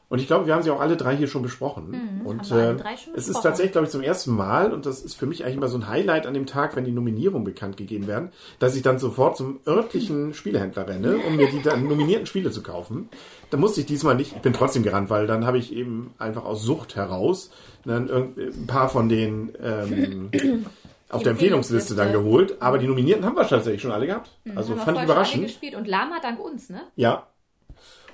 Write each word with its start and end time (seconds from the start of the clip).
Und 0.09 0.21
ich 0.21 0.29
glaube, 0.29 0.47
wir 0.47 0.55
haben 0.55 0.62
sie 0.62 0.71
auch 0.71 0.79
alle 0.81 0.97
drei 0.97 1.17
hier 1.17 1.27
schon 1.27 1.43
besprochen. 1.43 2.21
und 2.25 2.49
wir 2.51 2.57
alle 2.57 2.75
äh, 2.95 2.97
schon 2.97 3.15
es 3.17 3.29
ist 3.29 3.43
tatsächlich, 3.43 3.73
glaube 3.73 3.87
ich, 3.87 3.91
zum 3.91 4.03
ersten 4.03 4.31
Mal, 4.37 4.73
und 4.73 4.87
das 4.87 5.03
ist 5.03 5.15
für 5.17 5.27
mich 5.27 5.43
eigentlich 5.45 5.57
immer 5.57 5.67
so 5.69 5.79
ein 5.79 5.89
Highlight 5.89 6.27
an 6.27 6.35
dem 6.35 6.47
Tag, 6.47 6.77
wenn 6.77 6.85
die 6.85 6.93
Nominierungen 6.93 7.43
bekannt 7.45 7.77
gegeben 7.77 8.07
werden, 8.07 8.31
dass 8.61 8.77
ich 8.77 8.83
dann 8.83 8.99
sofort 9.01 9.37
zum 9.37 9.59
örtlichen 9.67 10.33
Spielehändler 10.33 10.87
renne, 10.87 11.17
um 11.27 11.34
mir 11.37 11.51
die 11.51 11.61
dann 11.61 11.89
nominierten 11.89 12.27
Spiele 12.27 12.53
zu 12.53 12.62
kaufen. 12.62 13.09
Da 13.51 13.57
musste 13.57 13.81
ich 13.81 13.87
diesmal 13.87 14.15
nicht, 14.15 14.33
ich 14.37 14.43
bin 14.43 14.53
trotzdem 14.53 14.83
gerannt, 14.84 15.11
weil 15.11 15.27
dann 15.27 15.45
habe 15.45 15.59
ich 15.59 15.73
eben 15.73 16.15
einfach 16.19 16.45
aus 16.45 16.62
Sucht 16.62 16.95
heraus 16.95 17.51
dann 17.84 18.09
irgend- 18.09 18.39
ein 18.39 18.67
paar 18.69 18.89
von 18.89 19.09
den 19.09 19.53
ähm, 19.62 20.31
auf 21.09 21.23
der 21.25 21.33
Empfehlungsliste 21.33 21.95
dann 21.97 22.12
geholt. 22.12 22.57
Aber 22.61 22.79
die 22.79 22.87
Nominierten 22.87 23.25
haben 23.25 23.37
wir 23.37 23.47
tatsächlich 23.47 23.83
schon 23.83 23.93
alle 23.93 24.07
gehabt. 24.07 24.31
Also 24.55 24.71
haben 24.71 24.77
wir 24.77 24.77
fand 24.77 24.79
ich 24.79 24.84
schon 24.84 24.97
alle 24.99 25.05
überraschend. 25.05 25.43
gespielt. 25.45 25.75
Und 25.75 25.87
Lama 25.89 26.17
dank 26.23 26.39
uns, 26.41 26.69
ne? 26.71 26.83
Ja. 26.97 27.27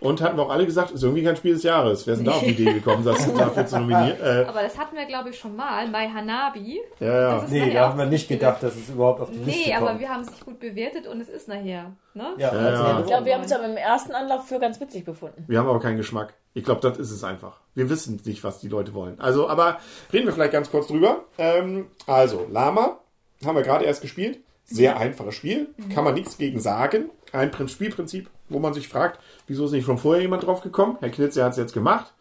Und 0.03 0.21
hatten 0.21 0.37
wir 0.37 0.43
auch 0.45 0.51
alle 0.51 0.67
gesagt, 0.67 0.91
ist 0.91 1.03
irgendwie 1.03 1.23
kein 1.23 1.37
Spiel 1.37 1.55
des 1.55 1.63
Jahres. 1.63 2.07
Wer 2.07 2.15
ist 2.15 2.19
denn 2.21 2.27
da 2.27 2.33
auf 2.33 2.41
die 2.41 2.51
Idee 2.51 2.73
gekommen, 2.75 3.05
das 3.05 3.33
dafür 3.39 3.67
zu 3.67 3.79
nominieren? 3.79 4.21
Äh, 4.21 4.45
Aber 4.49 4.63
das 4.63 4.77
hatten 4.79 4.97
wir, 4.97 5.05
glaube 5.07 5.31
ich, 5.31 5.39
schon 5.39 5.55
mal. 5.57 5.89
Mai 5.89 6.09
Hanabi. 6.09 6.81
ja, 7.01 7.37
ja. 7.39 7.47
Nee, 7.49 7.73
da 7.73 7.89
haben 7.89 7.99
wir 7.99 8.07
nicht 8.07 8.29
gedacht, 8.29 8.63
dass 8.63 8.75
es 8.77 8.89
überhaupt 8.91 9.21
auf 9.21 9.31
die 9.31 9.39
Liste 9.39 9.51
Nee, 9.71 9.75
kommt. 9.77 9.89
aber 9.91 10.01
wir 10.01 10.09
haben 10.09 10.23
es 10.23 10.31
nicht 10.31 10.45
gut 10.45 10.59
bewertet 10.61 11.07
und 11.07 11.21
es 11.21 11.29
ist 11.29 11.49
nachher. 11.49 11.93
Ne? 12.15 12.25
ja, 12.39 12.53
Ja, 12.55 12.59
also 12.61 12.83
ja. 12.85 13.01
Ich 13.01 13.07
glaube, 13.07 13.25
wir 13.27 13.35
haben 13.35 13.45
es 13.45 13.53
aber 13.53 13.65
im 13.65 13.77
ersten 13.77 14.13
Anlauf 14.13 14.47
für 14.49 14.59
ganz 14.59 14.81
witzig 14.81 15.05
befunden. 15.05 15.45
Wir 15.47 15.59
haben 15.59 15.69
aber 15.69 15.81
keinen 15.81 15.97
Geschmack. 15.97 16.35
Ich 16.55 16.65
glaube, 16.65 16.81
das 16.81 16.99
ist 16.99 17.11
es 17.11 17.25
einfach. 17.25 17.61
Wir 17.75 17.89
wissen 17.89 18.21
nicht, 18.25 18.45
was 18.45 18.59
die 18.61 18.69
Leute 18.69 18.93
wollen. 18.95 19.19
Also, 19.21 19.49
aber 19.49 19.79
reden 20.13 20.27
wir 20.27 20.33
vielleicht 20.35 20.53
ganz 20.53 20.71
kurz 20.71 20.89
drüber. 20.89 21.25
Ähm, 21.39 21.87
also, 22.07 22.47
Lama 22.51 22.99
haben 23.45 23.57
wir 23.57 23.63
gerade 23.63 23.85
erst 23.85 24.03
gespielt. 24.03 24.41
Sehr 24.65 24.97
einfaches 24.99 25.35
Spiel. 25.35 25.69
Kann 25.95 26.05
man 26.05 26.15
nichts 26.15 26.39
gegen 26.39 26.61
sagen. 26.61 27.11
Ein 27.33 27.51
Prin- 27.51 27.69
Spielprinzip, 27.69 28.29
wo 28.53 28.59
man 28.59 28.75
sich 28.75 28.89
fragt, 28.89 29.21
wieso 29.47 29.67
ist 29.67 29.73
nicht 29.73 29.87
schon 29.87 29.99
vorher 29.99 30.23
jemand 30.23 30.47
drauf 30.47 30.63
gekommen? 30.63 30.97
Herr 31.01 31.11
Knitze 31.11 31.45
hat 31.45 31.53
es 31.53 31.59
jetzt 31.59 31.75
gemacht. 31.75 32.13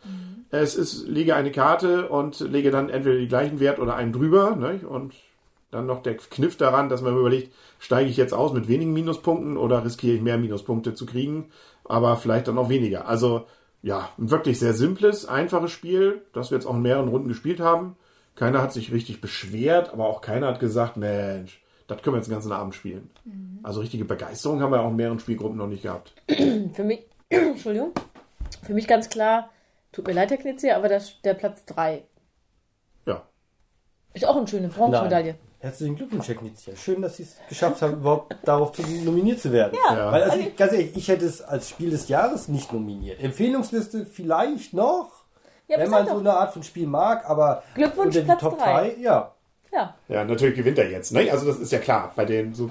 Es 0.49 0.75
ist, 0.75 1.07
lege 1.07 1.35
eine 1.35 1.51
Karte 1.51 2.09
und 2.09 2.39
lege 2.41 2.71
dann 2.71 2.89
entweder 2.89 3.15
den 3.15 3.29
gleichen 3.29 3.59
Wert 3.59 3.79
oder 3.79 3.95
einen 3.95 4.11
drüber. 4.11 4.55
Ne? 4.55 4.81
Und 4.87 5.13
dann 5.71 5.85
noch 5.85 6.03
der 6.03 6.17
Kniff 6.17 6.57
daran, 6.57 6.89
dass 6.89 7.01
man 7.01 7.17
überlegt, 7.17 7.53
steige 7.79 8.09
ich 8.09 8.17
jetzt 8.17 8.33
aus 8.33 8.51
mit 8.53 8.67
wenigen 8.67 8.93
Minuspunkten 8.93 9.57
oder 9.57 9.83
riskiere 9.85 10.15
ich 10.15 10.21
mehr 10.21 10.37
Minuspunkte 10.37 10.93
zu 10.93 11.05
kriegen, 11.05 11.49
aber 11.85 12.17
vielleicht 12.17 12.49
dann 12.49 12.57
auch 12.57 12.69
weniger. 12.69 13.07
Also 13.07 13.45
ja, 13.81 14.09
ein 14.19 14.29
wirklich 14.29 14.59
sehr 14.59 14.73
simples, 14.73 15.25
einfaches 15.25 15.71
Spiel, 15.71 16.21
das 16.33 16.51
wir 16.51 16.57
jetzt 16.57 16.67
auch 16.67 16.75
in 16.75 16.81
mehreren 16.81 17.07
Runden 17.07 17.29
gespielt 17.29 17.59
haben. 17.59 17.95
Keiner 18.35 18.61
hat 18.61 18.73
sich 18.73 18.91
richtig 18.91 19.21
beschwert, 19.21 19.91
aber 19.91 20.07
auch 20.07 20.21
keiner 20.21 20.47
hat 20.47 20.59
gesagt, 20.59 20.97
Mensch, 20.97 21.60
das 21.95 22.01
können 22.03 22.15
wir 22.15 22.19
jetzt 22.19 22.27
den 22.27 22.33
ganzen 22.33 22.51
Abend 22.51 22.75
spielen. 22.75 23.09
Also 23.63 23.79
richtige 23.81 24.05
Begeisterung 24.05 24.61
haben 24.61 24.71
wir 24.71 24.81
auch 24.81 24.89
in 24.89 24.95
mehreren 24.95 25.19
Spielgruppen 25.19 25.57
noch 25.57 25.67
nicht 25.67 25.83
gehabt. 25.83 26.13
Für 26.73 26.83
mich, 26.83 27.05
Entschuldigung, 27.29 27.91
für 28.63 28.73
mich 28.73 28.87
ganz 28.87 29.09
klar, 29.09 29.49
tut 29.91 30.05
mir 30.07 30.13
leid, 30.13 30.29
Herr 30.31 30.37
Knitze, 30.37 30.75
aber 30.75 30.89
das, 30.89 31.21
der 31.21 31.33
Platz 31.33 31.63
3 31.65 32.03
Ja, 33.05 33.23
ist 34.13 34.25
auch 34.25 34.35
eine 34.35 34.47
schöne 34.47 34.67
Bronzemedaille. 34.67 35.35
Herzlichen 35.59 35.95
Glückwunsch, 35.95 36.27
Herr 36.27 36.35
Knizia. 36.35 36.75
Schön, 36.75 37.01
dass 37.03 37.17
Sie 37.17 37.23
es 37.23 37.37
geschafft 37.47 37.81
haben, 37.83 37.93
überhaupt 37.93 38.35
darauf 38.43 38.71
zu 38.71 38.81
nominiert 38.81 39.39
zu 39.39 39.51
werden. 39.51 39.77
Ja. 39.89 40.11
Weil, 40.11 40.23
also, 40.23 40.37
ich- 40.39 40.55
ganz 40.55 40.73
ehrlich, 40.73 40.95
ich 40.97 41.07
hätte 41.07 41.25
es 41.25 41.41
als 41.41 41.69
Spiel 41.69 41.91
des 41.91 42.07
Jahres 42.07 42.47
nicht 42.47 42.73
nominiert. 42.73 43.21
Empfehlungsliste 43.21 44.05
vielleicht 44.07 44.73
noch, 44.73 45.25
Ja, 45.67 45.77
wenn 45.77 45.89
man 45.91 46.07
so 46.07 46.17
eine 46.17 46.33
Art 46.33 46.51
von 46.53 46.63
Spiel 46.63 46.87
mag, 46.87 47.29
aber 47.29 47.61
Glückwunsch, 47.75 48.07
unter 48.07 48.19
die 48.21 48.25
Platz 48.25 48.39
Top 48.41 48.57
drei. 48.57 48.89
3, 48.89 48.95
ja. 49.01 49.35
Ja, 49.71 49.95
ja, 50.09 50.25
natürlich 50.25 50.55
gewinnt 50.55 50.77
er 50.77 50.89
jetzt. 50.89 51.13
Ne? 51.13 51.31
Also 51.31 51.45
das 51.47 51.59
ist 51.59 51.71
ja 51.71 51.79
klar, 51.79 52.11
bei 52.15 52.25
den 52.25 52.53
so, 52.53 52.69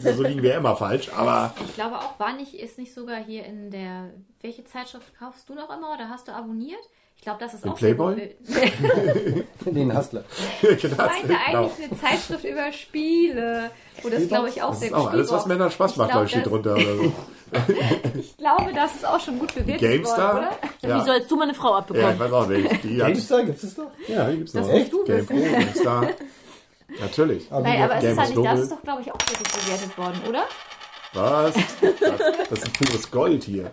so, 0.00 0.12
so 0.12 0.22
liegen 0.22 0.42
wir 0.42 0.54
immer 0.56 0.76
falsch, 0.76 1.10
aber 1.12 1.52
Ich 1.66 1.74
glaube 1.74 1.98
auch, 1.98 2.18
war 2.20 2.32
nicht, 2.34 2.54
ist 2.54 2.78
nicht 2.78 2.94
sogar 2.94 3.16
hier 3.22 3.44
in 3.44 3.70
der, 3.70 4.10
welche 4.40 4.64
Zeitschrift 4.64 5.18
kaufst 5.18 5.48
du 5.48 5.54
noch 5.54 5.76
immer 5.76 5.92
oder 5.94 6.08
hast 6.08 6.28
du 6.28 6.32
abonniert? 6.32 6.82
Ich 7.22 7.24
glaube, 7.24 7.38
das 7.38 7.54
ist 7.54 7.64
Den 7.64 7.70
auch 7.70 7.76
Playboy? 7.76 8.34
Ich 8.48 9.64
Den 9.72 9.96
Hustler. 9.96 10.24
meinte 10.62 10.88
genau. 10.88 11.04
eigentlich 11.04 11.88
eine 11.88 12.00
Zeitschrift 12.00 12.44
über 12.44 12.72
Spiele, 12.72 13.70
wo 14.02 14.08
das, 14.08 14.26
glaube 14.26 14.48
ich, 14.48 14.60
auch 14.60 14.70
Das 14.70 14.80
sehr 14.80 14.88
ist 14.88 14.94
auch 14.94 15.08
alles, 15.08 15.30
was 15.30 15.46
Männern 15.46 15.70
Spaß 15.70 15.92
Ich 15.92 15.96
macht, 15.98 16.10
glaube 16.10 16.26
glaub, 16.26 16.34
ich, 16.34 16.40
steht 16.42 16.46
drunter 16.46 16.74
oder 16.74 16.96
so. 16.96 17.12
Ich 18.18 18.36
glaube, 18.38 18.72
das 18.74 18.96
ist 18.96 19.06
auch 19.06 19.20
schon 19.20 19.38
gut 19.38 19.54
bewertet 19.54 19.78
GameStar? 19.80 20.34
worden, 20.34 20.46
oder? 20.82 20.96
wie 21.00 21.04
sollst 21.04 21.30
du 21.30 21.36
meine 21.36 21.54
Frau 21.54 21.70
Ja, 21.70 21.78
abbekommen? 21.78 22.12
ich 22.14 22.18
weiß 22.18 22.32
auch 22.32 22.46
nicht. 22.48 22.82
Die 22.82 22.96
GameStar 22.96 23.44
gibt 23.44 23.62
es 23.62 23.74
doch? 23.76 23.90
ja, 24.08 24.28
die 24.28 24.38
gibt's 24.38 24.54
noch. 24.54 24.62
Das 24.62 24.72
musst 24.72 24.92
du 24.92 25.04
Game 25.04 25.16
wissen. 25.28 25.42
Pro, 25.42 25.58
GameStar. 25.60 26.06
Natürlich. 26.98 27.52
Aber 27.52 27.62
Nein, 27.62 27.82
aber 27.82 27.94
es 27.98 28.04
ist 28.04 28.18
halt 28.18 28.36
nicht, 28.36 28.44
das 28.44 28.60
ist 28.60 28.72
doch, 28.72 28.82
glaube 28.82 29.02
ich, 29.02 29.12
auch 29.12 29.18
sehr 29.28 29.38
gut 29.38 29.64
bewertet 29.64 29.96
worden, 29.96 30.20
oder? 30.28 30.42
Was? 31.12 31.54
Das, 31.54 32.48
das 32.50 32.58
ist 32.58 32.72
pures 32.72 33.10
Gold 33.12 33.44
hier. 33.44 33.72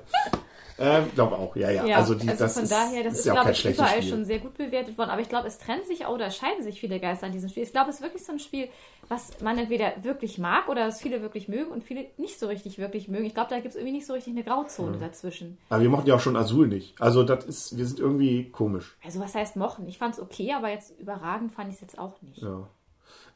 Ähm, 0.80 1.06
glaube 1.14 1.38
auch, 1.38 1.56
ja, 1.56 1.70
ja. 1.70 1.98
also 1.98 2.16
die, 2.16 2.28
das 2.28 2.54
von 2.54 2.64
ist, 2.64 2.72
daher, 2.72 3.04
das 3.04 3.20
ist 3.20 3.26
ja 3.26 3.34
auch 3.34 3.44
glaube 3.44 3.52
kein 3.52 3.72
ich, 3.72 3.78
überall 3.78 3.98
Spiel. 3.98 4.10
schon 4.10 4.26
sehr 4.26 4.40
gut 4.40 4.58
bewertet 4.58 4.98
worden. 4.98 5.10
Aber 5.10 5.22
ich 5.22 5.30
glaube, 5.30 5.48
es 5.48 5.58
trennt 5.58 5.86
sich 5.86 6.06
auch 6.06 6.14
oder 6.14 6.32
scheiden 6.32 6.64
sich 6.64 6.80
viele 6.80 7.00
Geister 7.00 7.26
an 7.26 7.32
diesem 7.32 7.50
Spiel. 7.50 7.64
Ich 7.64 7.72
glaube, 7.72 7.90
es 7.90 7.98
ist 7.98 8.02
wirklich 8.02 8.26
so 8.26 8.32
ein 8.32 8.40
Spiel, 8.40 8.70
was 9.08 9.42
man 9.42 9.58
entweder 9.58 10.04
wirklich 10.04 10.38
mag 10.38 10.70
oder 10.70 10.88
was 10.88 11.02
viele 11.02 11.22
wirklich 11.22 11.48
mögen 11.48 11.72
und 11.72 11.84
viele 11.84 12.06
nicht 12.18 12.40
so 12.40 12.48
richtig 12.48 12.78
wirklich 12.78 13.08
mögen. 13.08 13.26
Ich 13.26 13.34
glaube, 13.34 13.50
da 13.50 13.58
gibt 13.58 13.70
es 13.70 13.76
irgendwie 13.76 13.94
nicht 13.94 14.08
so 14.08 14.14
richtig 14.14 14.34
eine 14.34 14.44
Grauzone 14.44 14.98
dazwischen. 14.98 15.58
Aber 15.70 15.82
wir 15.82 15.90
mochten 15.90 16.08
ja 16.08 16.16
auch 16.16 16.20
schon 16.20 16.36
Azul 16.36 16.68
nicht. 16.68 17.00
Also 17.02 17.24
das 17.24 17.46
ist, 17.46 17.78
wir 17.78 17.86
sind 17.86 18.00
irgendwie 18.00 18.50
komisch. 18.50 18.98
Also 19.04 19.20
was 19.20 19.36
heißt 19.36 19.56
mochen? 19.56 19.88
Ich 19.88 19.98
fand 19.98 20.16
es 20.16 20.22
okay, 20.22 20.54
aber 20.54 20.70
jetzt 20.70 20.98
überragend 21.00 21.52
fand 21.52 21.70
ich 21.70 21.76
es 21.76 21.82
jetzt 21.82 22.00
auch 22.00 22.22
nicht. 22.22 22.42
Ja. 22.42 22.68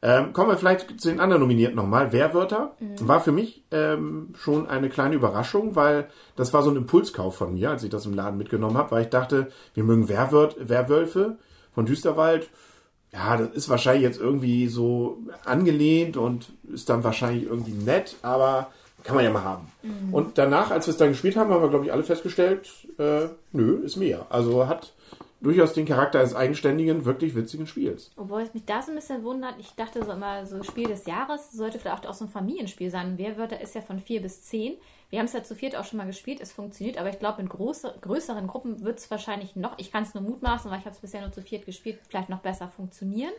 Ähm, 0.06 0.34
kommen 0.34 0.50
wir 0.50 0.58
vielleicht 0.58 1.00
zu 1.00 1.08
den 1.08 1.18
anderen 1.18 1.40
Nominierten 1.40 1.76
nochmal. 1.76 2.12
Wehrwörter 2.12 2.76
war 3.00 3.22
für 3.22 3.32
mich 3.32 3.64
ähm, 3.70 4.34
schon 4.36 4.68
eine 4.68 4.90
kleine 4.90 5.14
Überraschung, 5.14 5.76
weil 5.76 6.08
das 6.36 6.52
war 6.52 6.62
so 6.62 6.70
ein 6.70 6.76
Impulskauf 6.76 7.36
von 7.36 7.54
mir, 7.54 7.70
als 7.70 7.84
ich 7.84 7.88
das 7.88 8.04
im 8.04 8.12
Laden 8.12 8.36
mitgenommen 8.36 8.76
habe, 8.76 8.90
weil 8.90 9.04
ich 9.04 9.08
dachte, 9.08 9.50
wir 9.72 9.82
mögen 9.82 10.10
Wehrwört, 10.10 10.56
Wehrwölfe 10.68 11.38
von 11.74 11.86
Düsterwald. 11.86 12.50
Ja, 13.14 13.38
das 13.38 13.48
ist 13.52 13.70
wahrscheinlich 13.70 14.02
jetzt 14.02 14.20
irgendwie 14.20 14.68
so 14.68 15.22
angelehnt 15.46 16.18
und 16.18 16.52
ist 16.70 16.90
dann 16.90 17.02
wahrscheinlich 17.02 17.44
irgendwie 17.44 17.72
nett, 17.72 18.16
aber 18.20 18.68
kann 19.04 19.16
man 19.16 19.24
ja 19.24 19.30
mal 19.30 19.44
haben. 19.44 19.68
Und 20.12 20.36
danach, 20.36 20.70
als 20.70 20.86
wir 20.86 20.92
es 20.92 20.98
dann 20.98 21.10
gespielt 21.10 21.36
haben, 21.36 21.50
haben 21.50 21.62
wir, 21.62 21.70
glaube 21.70 21.86
ich, 21.86 21.92
alle 21.92 22.04
festgestellt, 22.04 22.68
äh, 22.98 23.28
nö, 23.52 23.76
ist 23.82 23.96
mehr. 23.96 24.26
Also 24.28 24.66
hat 24.66 24.92
durchaus 25.44 25.72
den 25.72 25.86
Charakter 25.86 26.18
eines 26.18 26.34
eigenständigen, 26.34 27.04
wirklich 27.04 27.36
witzigen 27.36 27.66
Spiels. 27.66 28.10
Obwohl 28.16 28.42
es 28.42 28.52
mich 28.54 28.64
da 28.64 28.82
so 28.82 28.90
ein 28.90 28.96
bisschen 28.96 29.22
wundert, 29.22 29.54
ich 29.58 29.74
dachte 29.74 30.04
so 30.04 30.12
immer, 30.12 30.46
so 30.46 30.62
Spiel 30.62 30.88
des 30.88 31.06
Jahres 31.06 31.52
sollte 31.52 31.78
vielleicht 31.78 32.06
auch 32.06 32.14
so 32.14 32.24
ein 32.24 32.30
Familienspiel 32.30 32.90
sein. 32.90 33.18
Wehrwörter 33.18 33.60
ist 33.60 33.74
ja 33.74 33.80
von 33.80 33.98
vier 34.00 34.20
bis 34.20 34.42
zehn. 34.42 34.76
Wir 35.10 35.20
haben 35.20 35.26
es 35.26 35.32
ja 35.32 35.44
zu 35.44 35.54
viert 35.54 35.76
auch 35.76 35.84
schon 35.84 35.98
mal 35.98 36.06
gespielt, 36.06 36.40
es 36.40 36.50
funktioniert, 36.50 36.98
aber 36.98 37.08
ich 37.08 37.20
glaube, 37.20 37.40
in 37.40 37.48
große, 37.48 37.94
größeren 38.00 38.48
Gruppen 38.48 38.82
wird 38.84 38.98
es 38.98 39.10
wahrscheinlich 39.10 39.54
noch, 39.54 39.78
ich 39.78 39.92
kann 39.92 40.02
es 40.02 40.14
nur 40.14 40.24
mutmaßen, 40.24 40.68
weil 40.70 40.80
ich 40.80 40.86
habe 40.86 40.94
es 40.94 41.00
bisher 41.00 41.20
nur 41.20 41.30
zu 41.30 41.40
viert 41.40 41.66
gespielt, 41.66 42.00
vielleicht 42.08 42.30
noch 42.30 42.40
besser 42.40 42.66
funktionieren. 42.66 43.32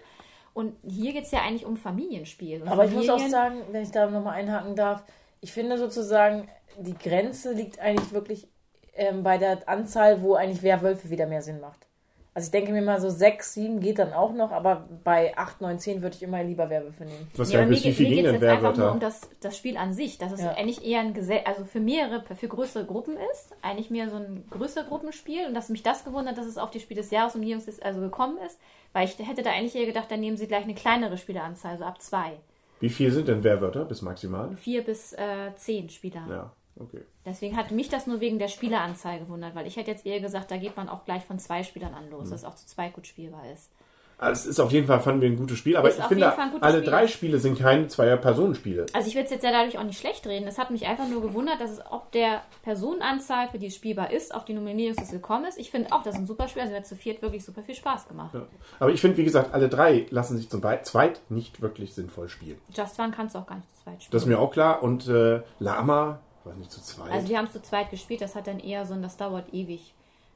Und 0.53 0.73
hier 0.87 1.11
geht 1.11 1.25
es 1.25 1.31
ja 1.31 1.41
eigentlich 1.41 1.65
um 1.65 1.75
Familienspiel. 1.75 2.61
Und 2.61 2.69
aber 2.69 2.85
ich 2.85 2.91
muss 2.91 3.09
auch 3.09 3.17
Familien- 3.17 3.31
sagen, 3.31 3.61
wenn 3.71 3.83
ich 3.83 3.91
da 3.91 4.09
nochmal 4.09 4.35
einhaken 4.35 4.77
darf, 4.77 5.03
ich 5.41 5.51
finde 5.51 5.77
sozusagen, 5.77 6.47
die 6.79 6.97
Grenze 6.97 7.51
liegt 7.51 7.79
eigentlich 7.79 8.13
wirklich 8.13 8.47
ähm, 8.93 9.23
bei 9.23 9.37
der 9.37 9.67
Anzahl, 9.67 10.21
wo 10.21 10.35
eigentlich 10.35 10.63
Werwölfe 10.63 11.09
wieder 11.09 11.27
mehr 11.27 11.41
Sinn 11.41 11.59
macht. 11.59 11.87
Also 12.35 12.47
ich 12.47 12.51
denke 12.51 12.73
mir 12.73 12.81
mal 12.81 12.99
so 12.99 13.09
6, 13.09 13.53
7 13.53 13.79
geht 13.79 13.97
dann 13.97 14.11
auch 14.11 14.33
noch, 14.33 14.51
aber 14.51 14.89
bei 15.05 15.37
8, 15.37 15.61
9, 15.61 15.79
10 15.79 16.01
würde 16.01 16.17
ich 16.17 16.21
immer 16.21 16.43
lieber 16.43 16.69
Werwölfe 16.69 17.05
nehmen. 17.05 17.29
Was 17.37 17.49
Ja, 17.49 17.61
ja, 17.61 17.65
mir 17.65 17.71
wie 17.71 17.79
geht 17.79 17.95
viel 17.95 18.09
mir 18.09 18.15
geht's 18.15 18.31
denn 18.31 18.41
jetzt 18.41 18.51
einfach 18.51 18.75
nur 18.75 18.91
um 18.91 18.99
das, 18.99 19.29
das 19.39 19.55
Spiel 19.55 19.77
an 19.77 19.93
sich, 19.93 20.17
dass 20.17 20.33
es 20.33 20.41
Ja. 20.41 20.51
eigentlich 20.51 20.85
eher 20.85 20.99
ein 20.99 21.13
Gesell 21.13 21.43
also 21.45 21.63
für 21.63 21.79
mehrere, 21.79 22.23
für 22.35 22.49
größere 22.49 22.83
Gruppen 22.83 23.15
ist, 23.31 23.55
eigentlich 23.61 23.89
mehr 23.89 24.09
so 24.09 24.17
ein 24.17 24.43
größere 24.49 24.83
Gruppenspiel 24.83 25.47
und 25.47 25.53
dass 25.53 25.69
mich 25.69 25.81
das 25.81 26.03
gewundert, 26.03 26.37
dass 26.37 26.45
es 26.45 26.57
auf 26.57 26.71
die 26.71 26.81
Spiel 26.81 26.97
des 26.97 27.09
Jahres 27.09 27.35
Nominierungs 27.35 27.69
ist, 27.69 27.81
also 27.81 28.01
gekommen 28.01 28.37
ist, 28.45 28.59
weil 28.91 29.05
ich 29.07 29.17
hätte 29.17 29.41
da 29.41 29.51
eigentlich 29.51 29.75
eher 29.77 29.85
gedacht, 29.85 30.11
dann 30.11 30.19
nehmen 30.19 30.35
sie 30.35 30.47
gleich 30.47 30.65
eine 30.65 30.75
kleinere 30.75 31.17
Spieleranzahl, 31.17 31.71
also 31.71 31.85
ab 31.85 32.01
zwei. 32.01 32.33
Wie 32.81 32.89
viel 32.89 33.11
sind 33.13 33.29
denn 33.29 33.45
Werwörter 33.45 33.85
bis 33.85 34.01
maximal? 34.01 34.57
Vier 34.57 34.83
bis 34.83 35.13
äh, 35.13 35.55
zehn 35.55 35.87
Spieler. 35.89 36.25
Ja, 36.29 36.51
okay. 36.79 37.01
Deswegen 37.25 37.57
hat 37.57 37.71
mich 37.71 37.89
das 37.89 38.07
nur 38.07 38.19
wegen 38.19 38.39
der 38.39 38.47
Spieleranzahl 38.47 39.19
gewundert, 39.19 39.55
weil 39.55 39.67
ich 39.67 39.75
hätte 39.77 39.91
jetzt 39.91 40.05
eher 40.05 40.19
gesagt, 40.19 40.51
da 40.51 40.57
geht 40.57 40.75
man 40.77 40.89
auch 40.89 41.05
gleich 41.05 41.23
von 41.25 41.39
zwei 41.39 41.63
Spielern 41.63 41.93
an 41.93 42.05
Mhm. 42.05 42.11
los, 42.11 42.29
dass 42.29 42.41
es 42.41 42.45
auch 42.45 42.55
zu 42.55 42.65
zweit 42.67 42.93
gut 42.93 43.07
spielbar 43.07 43.43
ist. 43.53 43.69
Also 44.17 44.43
es 44.43 44.45
ist 44.45 44.59
auf 44.61 44.71
jeden 44.71 44.87
Fall, 44.87 45.01
fanden 45.01 45.19
wir 45.19 45.27
ein 45.29 45.35
gutes 45.35 45.57
Spiel, 45.57 45.75
aber 45.75 45.89
Ist 45.89 45.99
ich 45.99 46.05
finde, 46.05 46.33
alle 46.61 46.77
Spiel. 46.77 46.89
drei 46.89 47.07
Spiele 47.07 47.37
sind 47.37 47.59
keine 47.59 47.89
Zweier-Personen-Spiele. 47.89 48.85
Also 48.93 49.09
ich 49.09 49.15
will 49.15 49.23
es 49.25 49.29
jetzt 49.29 49.43
ja 49.43 49.51
dadurch 49.51 49.77
auch 49.77 49.83
nicht 49.83 49.99
schlecht 49.99 50.25
reden. 50.25 50.47
Es 50.47 50.57
hat 50.57 50.71
mich 50.71 50.85
einfach 50.87 51.05
nur 51.09 51.21
gewundert, 51.21 51.59
dass 51.59 51.71
es 51.71 51.81
ob 51.91 52.13
der 52.13 52.41
Personenanzahl, 52.63 53.49
für 53.49 53.59
die 53.59 53.67
es 53.67 53.75
spielbar 53.75 54.11
ist, 54.11 54.33
auf 54.33 54.45
die 54.45 54.53
Nominierungsliste 54.53 55.15
gekommen 55.17 55.43
ist. 55.43 55.57
Ich 55.57 55.69
finde 55.69 55.91
auch, 55.91 56.01
das 56.03 56.15
ist 56.15 56.21
ein 56.21 56.27
super 56.27 56.47
Spiel. 56.47 56.61
Also 56.61 56.71
mir 56.73 56.79
hat 56.79 56.87
zu 56.87 56.95
viert 56.95 57.21
wirklich 57.21 57.43
super 57.43 57.61
viel 57.61 57.75
Spaß 57.75 58.07
gemacht. 58.07 58.33
Ja. 58.33 58.43
Aber 58.79 58.91
ich 58.91 59.01
finde, 59.01 59.17
wie 59.17 59.23
gesagt, 59.25 59.53
alle 59.53 59.67
drei 59.67 60.05
lassen 60.11 60.37
sich 60.37 60.49
zum 60.49 60.61
Be 60.61 60.79
zweit 60.83 61.19
nicht 61.29 61.61
wirklich 61.61 61.93
sinnvoll 61.93 62.29
spielen. 62.29 62.57
Just 62.73 62.97
One 62.99 63.11
kannst 63.11 63.35
du 63.35 63.39
auch 63.39 63.47
gar 63.47 63.55
nicht 63.55 63.69
zu 63.75 63.83
zweit 63.83 63.95
spielen. 64.01 64.11
Das 64.11 64.21
ist 64.23 64.27
mir 64.29 64.39
auch 64.39 64.51
klar. 64.51 64.81
Und 64.81 65.07
äh, 65.09 65.41
Lama, 65.59 66.19
weiß 66.45 66.55
nicht, 66.57 66.71
zu 66.71 66.81
zweit. 66.81 67.11
also 67.11 67.27
wir 67.29 67.37
haben 67.37 67.45
es 67.45 67.53
zu 67.53 67.61
zweit 67.61 67.89
gespielt. 67.91 68.21
Das 68.21 68.35
hat 68.35 68.47
dann 68.47 68.59
eher 68.59 68.85
so 68.85 68.93
ein, 68.93 69.01
das 69.01 69.17
dauert 69.17 69.53
ewig. 69.53 69.93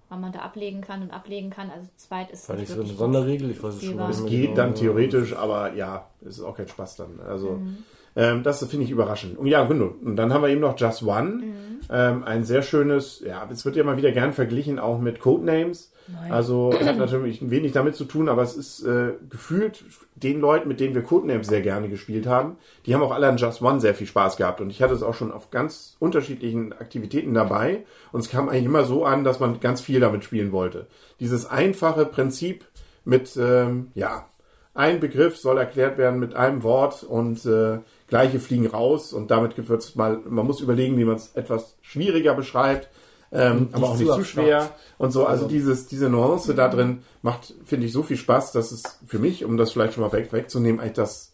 Weil 0.10 0.18
man 0.20 0.32
da 0.32 0.40
ablegen 0.40 0.82
kann 0.82 1.04
und 1.04 1.12
ablegen 1.12 1.52
kann. 1.52 1.70
Also 1.70 1.86
zu 1.96 2.08
zweit 2.08 2.32
ist 2.32 2.44
es 2.44 2.50
War 2.50 2.56
nicht 2.56 2.68
so 2.70 2.82
eine 2.82 2.92
Sonderregel? 2.92 3.52
Ich 3.52 3.62
weiß 3.62 3.76
es 3.76 3.84
schon 3.84 4.00
Es 4.00 4.26
geht 4.26 4.42
genau. 4.46 4.56
dann 4.56 4.74
theoretisch, 4.76 5.36
aber 5.36 5.74
ja, 5.76 6.08
es 6.22 6.40
ist 6.40 6.44
auch 6.44 6.58
kein 6.58 6.68
Spaß 6.68 6.96
dann. 6.96 7.20
Also 7.20 7.52
Mhm. 7.52 7.78
ähm, 8.16 8.42
das 8.44 8.66
finde 8.66 8.86
ich 8.86 8.92
überraschend. 8.92 9.38
Und 9.38 9.46
ja, 9.46 9.64
genau. 9.66 9.94
Und 10.04 10.16
dann 10.16 10.34
haben 10.34 10.42
wir 10.42 10.50
eben 10.50 10.62
noch 10.62 10.80
Just 10.80 11.04
One. 11.04 11.30
Mhm. 11.46 11.69
Ähm, 11.89 12.24
ein 12.24 12.44
sehr 12.44 12.62
schönes, 12.62 13.21
ja, 13.25 13.47
es 13.51 13.65
wird 13.65 13.75
ja 13.75 13.83
mal 13.83 13.97
wieder 13.97 14.12
gern 14.12 14.33
verglichen 14.33 14.80
auch 14.80 15.00
mit 15.00 15.19
Codenames. 15.19 15.91
Also 16.30 16.74
hat 16.74 16.97
natürlich 16.97 17.50
wenig 17.50 17.71
damit 17.71 17.95
zu 17.95 18.06
tun, 18.06 18.30
aber 18.30 18.41
es 18.41 18.56
ist 18.56 18.83
äh, 18.83 19.13
gefühlt 19.30 19.83
den 20.15 20.39
Leuten, 20.39 20.68
mit 20.68 20.80
denen 20.80 20.95
wir 20.95 21.03
Codenames 21.03 21.47
sehr 21.47 21.62
gerne 21.62 21.88
gespielt 21.89 22.27
haben, 22.27 22.57
die 22.86 22.94
haben 22.94 23.03
auch 23.03 23.12
alle 23.12 23.27
an 23.27 23.38
Just 23.38 23.62
One 23.62 23.80
sehr 23.80 23.94
viel 23.94 24.07
Spaß 24.07 24.38
gehabt. 24.38 24.59
Und 24.62 24.69
ich 24.69 24.81
hatte 24.81 24.94
es 24.94 25.03
auch 25.03 25.13
schon 25.13 25.31
auf 25.31 25.51
ganz 25.51 25.95
unterschiedlichen 26.00 26.74
Aktivitäten 26.74 27.33
dabei. 27.33 27.86
Und 28.12 28.21
es 28.21 28.30
kam 28.30 28.50
eigentlich 28.50 28.65
immer 28.65 28.86
so 28.86 29.06
an, 29.06 29.24
dass 29.24 29.39
man 29.39 29.59
ganz 29.59 29.81
viel 29.81 30.00
damit 30.00 30.24
spielen 30.24 30.51
wollte. 30.51 30.88
Dieses 31.19 31.45
einfache 31.45 32.06
Prinzip 32.06 32.65
mit, 33.06 33.38
ähm, 33.38 33.91
ja, 33.94 34.25
ein 34.74 35.00
Begriff 35.00 35.38
soll 35.38 35.57
erklärt 35.57 35.98
werden 35.98 36.19
mit 36.19 36.36
einem 36.36 36.63
Wort 36.63 37.04
und 37.04 37.45
äh, 37.45 37.80
gleiche 38.07 38.39
fliegen 38.39 38.68
raus 38.68 39.13
und 39.13 39.31
damit 39.31 39.57
wird 39.69 39.81
es 39.81 39.95
mal, 39.95 40.19
man 40.27 40.45
muss 40.45 40.62
überlegen, 40.62 40.98
wie 40.98 41.06
man 41.06 41.16
es 41.16 41.36
etwas 41.36 41.75
schwieriger 41.81 42.33
beschreibt, 42.33 42.89
ähm, 43.31 43.69
aber 43.71 43.89
auch 43.89 43.98
nicht 43.98 44.12
zu 44.12 44.24
schwer 44.24 44.71
und 44.98 45.12
so. 45.12 45.25
Also 45.25 45.48
dieses, 45.48 45.88
diese 45.88 46.10
Nuance 46.10 46.56
da 46.56 46.68
drin 46.68 47.04
macht, 47.21 47.54
finde 47.66 47.86
ich, 47.88 47.94
so 47.94 48.04
viel 48.04 48.18
Spaß, 48.18 48.51
dass 48.51 48.71
es 48.71 49.00
für 49.06 49.19
mich, 49.19 49.45
um 49.45 49.57
das 49.57 49.71
vielleicht 49.71 49.94
schon 49.94 50.04
mal 50.04 50.12
weg, 50.12 50.31
wegzunehmen, 50.33 50.80
eigentlich 50.80 50.94
das 50.94 51.33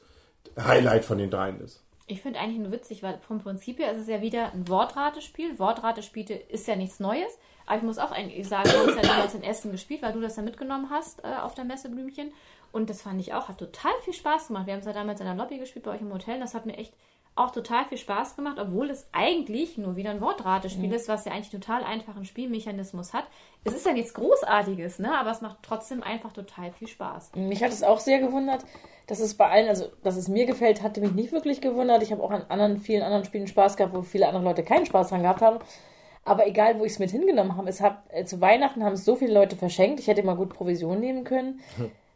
Highlight 0.59 1.05
von 1.05 1.17
den 1.17 1.29
dreien 1.29 1.59
ist. 1.61 1.81
Ich 2.07 2.21
finde 2.21 2.39
eigentlich 2.39 2.59
nur 2.59 2.71
witzig, 2.71 3.01
weil 3.01 3.19
vom 3.25 3.39
Prinzip 3.39 3.79
her 3.79 3.91
ist 3.91 4.01
es 4.01 4.07
ja 4.07 4.21
wieder 4.21 4.53
ein 4.53 4.67
Wortratespiel. 4.67 5.57
Wortratespiele 5.57 6.35
ist 6.35 6.67
ja 6.67 6.75
nichts 6.75 6.99
Neues. 6.99 7.39
Aber 7.65 7.77
ich 7.77 7.83
muss 7.83 7.97
auch 7.97 8.12
eigentlich 8.12 8.47
sagen, 8.47 8.69
wir 8.69 8.79
haben 8.79 8.89
es 8.89 8.95
ja 8.95 9.01
damals 9.01 9.33
in 9.33 9.44
Essen 9.44 9.71
gespielt, 9.71 10.01
weil 10.01 10.13
du 10.13 10.21
das 10.21 10.35
ja 10.35 10.44
mitgenommen 10.44 10.89
hast 10.89 11.23
äh, 11.23 11.41
auf 11.41 11.56
der 11.56 11.65
Messe 11.65 11.89
Blümchen. 11.89 12.31
Und 12.71 12.89
das 12.89 13.01
fand 13.01 13.21
ich 13.21 13.33
auch, 13.33 13.47
hat 13.47 13.57
total 13.57 13.94
viel 14.03 14.13
Spaß 14.13 14.47
gemacht. 14.47 14.67
Wir 14.67 14.73
haben 14.73 14.81
es 14.81 14.85
ja 14.85 14.94
damals 14.94 15.19
in 15.19 15.25
der 15.25 15.35
Lobby 15.35 15.57
gespielt 15.57 15.85
bei 15.85 15.91
euch 15.91 16.01
im 16.01 16.13
Hotel. 16.13 16.39
Das 16.39 16.53
hat 16.53 16.65
mir 16.65 16.77
echt 16.77 16.94
auch 17.35 17.51
total 17.51 17.85
viel 17.85 17.97
Spaß 17.97 18.38
gemacht, 18.38 18.57
obwohl 18.59 18.89
es 18.89 19.07
eigentlich 19.12 19.77
nur 19.77 19.97
wieder 19.97 20.12
ein 20.12 20.21
Wortratespiel 20.21 20.91
ist, 20.94 21.09
was 21.09 21.25
ja 21.25 21.33
eigentlich 21.33 21.50
total 21.50 21.83
einfachen 21.83 22.23
Spielmechanismus 22.23 23.13
hat. 23.13 23.25
Es 23.65 23.73
ist 23.73 23.85
ja 23.85 23.91
nichts 23.91 24.13
Großartiges, 24.13 25.00
ne? 25.00 25.17
aber 25.17 25.31
es 25.31 25.41
macht 25.41 25.57
trotzdem 25.62 26.01
einfach 26.01 26.31
total 26.31 26.71
viel 26.71 26.88
Spaß. 26.88 27.31
Mich 27.35 27.62
hat 27.62 27.71
es 27.71 27.83
auch 27.83 28.00
sehr 28.00 28.19
gewundert, 28.19 28.63
dass 29.07 29.19
es 29.19 29.35
bei 29.35 29.50
allen, 29.50 29.67
also 29.67 29.88
dass 30.01 30.15
es 30.15 30.29
mir 30.29 30.45
gefällt, 30.45 30.81
hatte 30.81 31.01
mich 31.01 31.12
nicht 31.12 31.33
wirklich 31.33 31.59
gewundert. 31.59 32.03
Ich 32.03 32.13
habe 32.13 32.23
auch 32.23 32.31
an 32.31 32.45
anderen, 32.47 32.79
vielen 32.79 33.03
anderen 33.03 33.25
Spielen 33.25 33.47
Spaß 33.47 33.75
gehabt, 33.75 33.94
wo 33.94 34.01
viele 34.01 34.27
andere 34.27 34.44
Leute 34.44 34.63
keinen 34.63 34.85
Spaß 34.85 35.09
dran 35.09 35.21
gehabt 35.21 35.41
haben. 35.41 35.59
Aber 36.25 36.48
egal, 36.48 36.80
wo 36.80 36.86
ich 36.86 36.94
es 36.94 37.00
mit 37.00 37.12
hingenommen 37.12 37.56
habe, 37.56 37.69
es 37.69 37.81
hat, 37.81 38.00
äh, 38.10 38.25
zu 38.25 38.42
Weihnachten 38.42 38.83
haben 38.83 38.94
es 38.94 39.06
so 39.06 39.16
viele 39.16 39.33
Leute 39.33 39.56
verschenkt. 39.56 40.00
Ich 40.00 40.07
hätte 40.07 40.24
mal 40.24 40.36
gut 40.36 40.50
Provision 40.50 41.00
nehmen 41.00 41.24
können. 41.24 41.62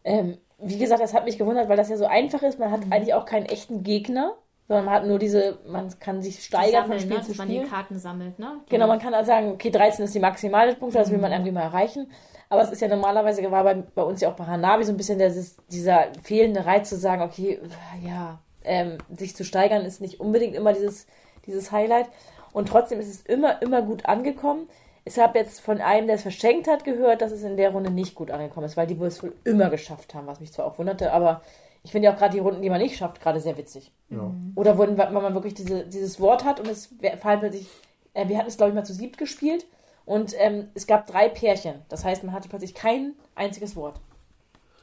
Ähm, 0.03 0.37
wie 0.57 0.77
gesagt, 0.77 1.01
das 1.01 1.13
hat 1.13 1.25
mich 1.25 1.37
gewundert, 1.37 1.69
weil 1.69 1.77
das 1.77 1.89
ja 1.89 1.97
so 1.97 2.05
einfach 2.05 2.41
ist. 2.41 2.57
Man 2.57 2.71
hat 2.71 2.81
eigentlich 2.89 3.13
auch 3.13 3.25
keinen 3.25 3.45
echten 3.45 3.83
Gegner, 3.83 4.35
sondern 4.67 4.85
man 4.85 4.93
hat 4.93 5.05
nur 5.05 5.19
diese, 5.19 5.59
man 5.67 5.87
kann 5.99 6.21
sich 6.21 6.43
steigern 6.43 6.87
von 6.87 6.99
Sammeln, 6.99 7.01
Spiel 7.01 7.17
ne? 7.17 7.23
zu 7.23 7.29
dass 7.29 7.37
man 7.37 7.47
Spiel. 7.47 7.63
die 7.63 7.69
Karten 7.69 7.99
sammelt, 7.99 8.39
ne? 8.39 8.59
Die 8.65 8.69
Genau, 8.71 8.87
man 8.87 8.99
kann 8.99 9.13
also 9.13 9.27
sagen, 9.27 9.51
okay, 9.51 9.69
13 9.69 10.05
ist 10.05 10.15
die 10.15 10.19
maximale 10.19 10.75
Punkte, 10.75 10.97
das 10.97 11.11
will 11.11 11.17
man 11.17 11.31
irgendwie 11.31 11.51
mal 11.51 11.63
erreichen. 11.63 12.11
Aber 12.49 12.61
es 12.61 12.71
ist 12.71 12.81
ja 12.81 12.87
normalerweise, 12.87 13.49
war 13.51 13.63
bei, 13.63 13.75
bei 13.75 14.01
uns 14.01 14.21
ja 14.21 14.29
auch 14.29 14.35
bei 14.35 14.45
Hanabi 14.45 14.83
so 14.83 14.91
ein 14.91 14.97
bisschen 14.97 15.19
dieses, 15.19 15.57
dieser 15.67 16.07
fehlende 16.23 16.65
Reiz 16.65 16.89
zu 16.89 16.97
sagen, 16.97 17.21
okay, 17.21 17.59
ja, 18.01 18.39
ähm, 18.63 18.97
sich 19.15 19.35
zu 19.35 19.43
steigern 19.43 19.85
ist 19.85 20.01
nicht 20.01 20.19
unbedingt 20.19 20.55
immer 20.55 20.73
dieses, 20.73 21.07
dieses 21.45 21.71
Highlight. 21.71 22.07
Und 22.53 22.69
trotzdem 22.69 22.99
ist 22.99 23.09
es 23.09 23.21
immer, 23.21 23.61
immer 23.61 23.81
gut 23.81 24.05
angekommen. 24.05 24.67
Ich 25.05 25.17
habe 25.17 25.39
jetzt 25.39 25.61
von 25.61 25.81
einem, 25.81 26.07
der 26.07 26.17
es 26.17 26.21
verschenkt 26.21 26.67
hat, 26.67 26.83
gehört, 26.83 27.21
dass 27.21 27.31
es 27.31 27.43
in 27.43 27.57
der 27.57 27.71
Runde 27.71 27.89
nicht 27.89 28.15
gut 28.15 28.31
angekommen 28.31 28.65
ist, 28.65 28.77
weil 28.77 28.87
die 28.87 28.99
wohl 28.99 29.07
es 29.07 29.23
wohl 29.23 29.33
immer 29.43 29.69
geschafft 29.69 30.13
haben, 30.13 30.27
was 30.27 30.39
mich 30.39 30.51
zwar 30.51 30.65
auch 30.65 30.77
wunderte, 30.77 31.11
aber 31.13 31.41
ich 31.83 31.91
finde 31.91 32.07
ja 32.07 32.13
auch 32.13 32.17
gerade 32.17 32.33
die 32.33 32.39
Runden, 32.39 32.61
die 32.61 32.69
man 32.69 32.81
nicht 32.81 32.97
schafft, 32.97 33.21
gerade 33.21 33.39
sehr 33.39 33.57
witzig. 33.57 33.91
Ja. 34.09 34.31
Oder 34.55 34.77
wo, 34.77 34.81
wenn 34.81 34.95
man 34.95 35.33
wirklich 35.33 35.53
diese, 35.53 35.85
dieses 35.85 36.19
Wort 36.19 36.43
hat 36.43 36.59
und 36.59 36.67
es 36.67 36.93
fallen 37.21 37.39
plötzlich, 37.39 37.67
äh, 38.13 38.27
wir 38.27 38.37
hatten 38.37 38.49
es 38.49 38.57
glaube 38.57 38.71
ich 38.71 38.75
mal 38.75 38.83
zu 38.83 38.93
siebt 38.93 39.17
gespielt 39.17 39.65
und 40.05 40.33
ähm, 40.37 40.69
es 40.73 40.87
gab 40.87 41.07
drei 41.07 41.29
Pärchen. 41.29 41.75
Das 41.87 42.03
heißt, 42.03 42.23
man 42.23 42.33
hatte 42.33 42.49
plötzlich 42.49 42.73
kein 42.73 43.13
einziges 43.35 43.75
Wort. 43.75 43.99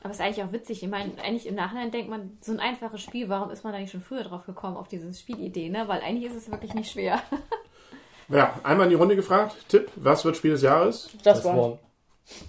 Aber 0.06 0.12
es 0.12 0.20
ist 0.20 0.24
eigentlich 0.24 0.44
auch 0.44 0.52
witzig. 0.52 0.84
Ich 0.84 0.88
meine, 0.88 1.10
eigentlich 1.20 1.46
im 1.46 1.56
Nachhinein 1.56 1.90
denkt 1.90 2.08
man, 2.08 2.38
so 2.40 2.52
ein 2.52 2.60
einfaches 2.60 3.02
Spiel, 3.02 3.28
warum 3.28 3.50
ist 3.50 3.64
man 3.64 3.72
da 3.72 3.80
nicht 3.80 3.90
schon 3.90 4.00
früher 4.00 4.22
drauf 4.22 4.46
gekommen, 4.46 4.76
auf 4.76 4.86
diese 4.86 5.12
Spielidee, 5.12 5.68
ne? 5.68 5.88
Weil 5.88 6.00
eigentlich 6.00 6.30
ist 6.30 6.36
es 6.36 6.48
wirklich 6.50 6.74
nicht 6.74 6.90
schwer. 6.92 7.20
Ja, 8.28 8.54
einmal 8.62 8.86
in 8.86 8.90
die 8.90 8.96
Runde 8.96 9.16
gefragt. 9.16 9.56
Tipp, 9.68 9.90
was 9.96 10.24
wird 10.24 10.36
Spiel 10.36 10.52
des 10.52 10.62
Jahres? 10.62 11.10
Just 11.12 11.26
Das 11.26 11.44
one. 11.44 11.56
war, 11.58 11.78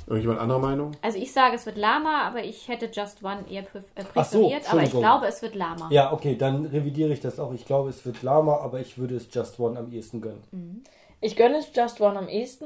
Irgendjemand 0.06 0.40
anderer 0.40 0.60
Meinung? 0.60 0.92
Also 1.02 1.18
ich 1.18 1.32
sage, 1.32 1.56
es 1.56 1.66
wird 1.66 1.78
Lama, 1.78 2.24
aber 2.28 2.44
ich 2.44 2.68
hätte 2.68 2.90
Just 2.92 3.24
One 3.24 3.46
eher 3.50 3.64
äh, 3.64 4.04
Ach 4.16 4.26
so, 4.26 4.40
präferiert, 4.42 4.72
aber 4.72 4.84
ich 4.84 4.92
glaube, 4.92 5.26
es 5.28 5.42
wird 5.42 5.56
Lama. 5.56 5.88
ja, 5.92 6.12
okay, 6.14 6.36
dann 6.36 6.66
revidiere 6.68 7.12
ich 7.14 7.20
das 7.22 7.40
auch. 7.40 7.54
Ich 7.54 7.66
glaube, 7.66 7.90
es 7.90 8.06
wird 8.06 8.22
Lama, 8.24 8.58
aber 8.58 8.80
ich 8.80 8.98
würde 9.00 9.16
es 9.16 9.28
Just 9.32 9.60
One 9.60 9.78
am 9.80 9.92
ehesten 9.92 10.22
gönnen. 10.22 10.84
Ich 11.22 11.36
gönne 11.36 11.58
es 11.58 11.70
Just 11.76 12.02
One 12.02 12.18
am 12.20 12.28
ehesten 12.28 12.66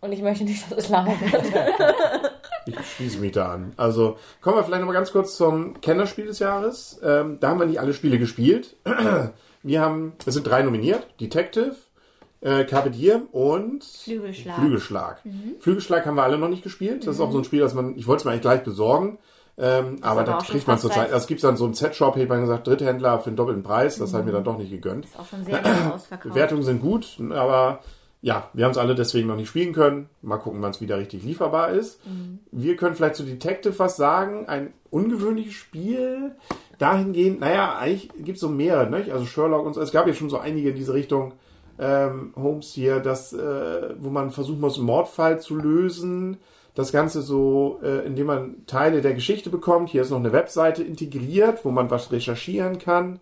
und 0.00 0.12
ich 0.12 0.22
möchte 0.22 0.44
nicht, 0.44 0.64
dass 0.70 0.78
es 0.78 0.88
lange 0.88 1.10
wird. 1.20 2.31
Ich 2.66 2.76
schließe 2.96 3.18
mich 3.18 3.32
da 3.32 3.52
an. 3.52 3.72
Also 3.76 4.16
kommen 4.40 4.56
wir 4.56 4.64
vielleicht 4.64 4.80
noch 4.80 4.88
mal 4.88 4.94
ganz 4.94 5.12
kurz 5.12 5.36
zum 5.36 5.80
Kennerspiel 5.80 6.26
des 6.26 6.38
Jahres. 6.38 7.00
Ähm, 7.02 7.38
da 7.40 7.48
haben 7.48 7.60
wir 7.60 7.66
nicht 7.66 7.80
alle 7.80 7.94
Spiele 7.94 8.18
gespielt. 8.18 8.76
Wir 9.64 9.80
haben, 9.80 10.14
es 10.26 10.34
sind 10.34 10.44
drei 10.44 10.62
nominiert: 10.62 11.06
Detective, 11.20 11.76
äh, 12.40 12.64
Carpe 12.64 12.90
Diem 12.90 13.28
und 13.30 13.84
Flügelschlag. 13.84 14.56
Flügelschlag. 14.56 15.22
Flügelschlag 15.60 16.04
haben 16.04 16.16
wir 16.16 16.24
alle 16.24 16.36
noch 16.36 16.48
nicht 16.48 16.64
gespielt. 16.64 17.06
Das 17.06 17.14
ist 17.14 17.20
auch 17.20 17.30
so 17.30 17.38
ein 17.38 17.44
Spiel, 17.44 17.60
das 17.60 17.72
man, 17.72 17.96
ich 17.96 18.08
wollte 18.08 18.22
es 18.22 18.24
mir 18.24 18.32
eigentlich 18.32 18.42
gleich 18.42 18.64
besorgen. 18.64 19.18
Ähm, 19.58 19.98
aber 20.00 20.24
da 20.24 20.38
kriegt 20.38 20.66
man 20.66 20.78
zurzeit, 20.78 21.12
das 21.12 21.26
gibt 21.26 21.38
es 21.38 21.42
dann 21.42 21.56
so 21.56 21.66
im 21.66 21.74
Z-Shop, 21.74 22.16
hätte 22.16 22.28
man 22.28 22.40
gesagt, 22.40 22.66
Dritthändler 22.66 23.20
für 23.20 23.30
den 23.30 23.36
doppelten 23.36 23.62
Preis. 23.62 23.98
Das 23.98 24.14
hat 24.14 24.24
mir 24.24 24.32
dann 24.32 24.44
doch 24.44 24.58
nicht 24.58 24.70
gegönnt. 24.70 25.04
Ist 25.04 25.18
auch 25.18 25.26
schon 25.26 25.44
sehr 25.44 25.60
ausverkauft. 25.94 26.34
Bewertungen 26.34 26.62
sind 26.62 26.80
gut, 26.80 27.18
aber 27.30 27.80
ja, 28.22 28.48
wir 28.52 28.64
haben 28.64 28.70
es 28.70 28.78
alle 28.78 28.94
deswegen 28.94 29.26
noch 29.26 29.36
nicht 29.36 29.48
spielen 29.48 29.72
können. 29.72 30.08
Mal 30.22 30.38
gucken, 30.38 30.62
wann 30.62 30.70
es 30.70 30.80
wieder 30.80 30.96
richtig 30.96 31.24
lieferbar 31.24 31.70
ist. 31.70 32.00
Wir 32.52 32.76
können 32.76 32.94
vielleicht 32.94 33.16
zu 33.16 33.24
Detective 33.24 33.76
was 33.80 33.96
sagen. 33.96 34.46
Ein 34.46 34.72
ungewöhnliches 34.90 35.54
Spiel. 35.54 36.36
Dahingehend, 36.78 37.40
naja, 37.40 37.76
eigentlich 37.76 38.10
gibt 38.24 38.36
es 38.36 38.40
so 38.40 38.48
mehrere, 38.48 38.88
ne? 38.88 39.04
Also 39.12 39.26
Sherlock 39.26 39.66
und 39.66 39.74
so. 39.74 39.80
Es 39.80 39.90
gab 39.90 40.06
ja 40.06 40.14
schon 40.14 40.30
so 40.30 40.38
einige 40.38 40.70
in 40.70 40.76
diese 40.76 40.94
Richtung. 40.94 41.34
Ähm, 41.80 42.32
Holmes 42.36 42.72
hier, 42.72 43.00
das, 43.00 43.32
äh, 43.32 43.94
wo 43.98 44.08
man 44.10 44.30
versuchen 44.30 44.60
muss, 44.60 44.76
einen 44.76 44.86
Mordfall 44.86 45.40
zu 45.40 45.56
lösen. 45.56 46.36
Das 46.76 46.92
Ganze 46.92 47.22
so, 47.22 47.80
äh, 47.82 48.06
indem 48.06 48.28
man 48.28 48.66
Teile 48.66 49.00
der 49.00 49.14
Geschichte 49.14 49.50
bekommt. 49.50 49.90
Hier 49.90 50.02
ist 50.02 50.10
noch 50.10 50.20
eine 50.20 50.32
Webseite 50.32 50.84
integriert, 50.84 51.64
wo 51.64 51.72
man 51.72 51.90
was 51.90 52.12
recherchieren 52.12 52.78
kann. 52.78 53.18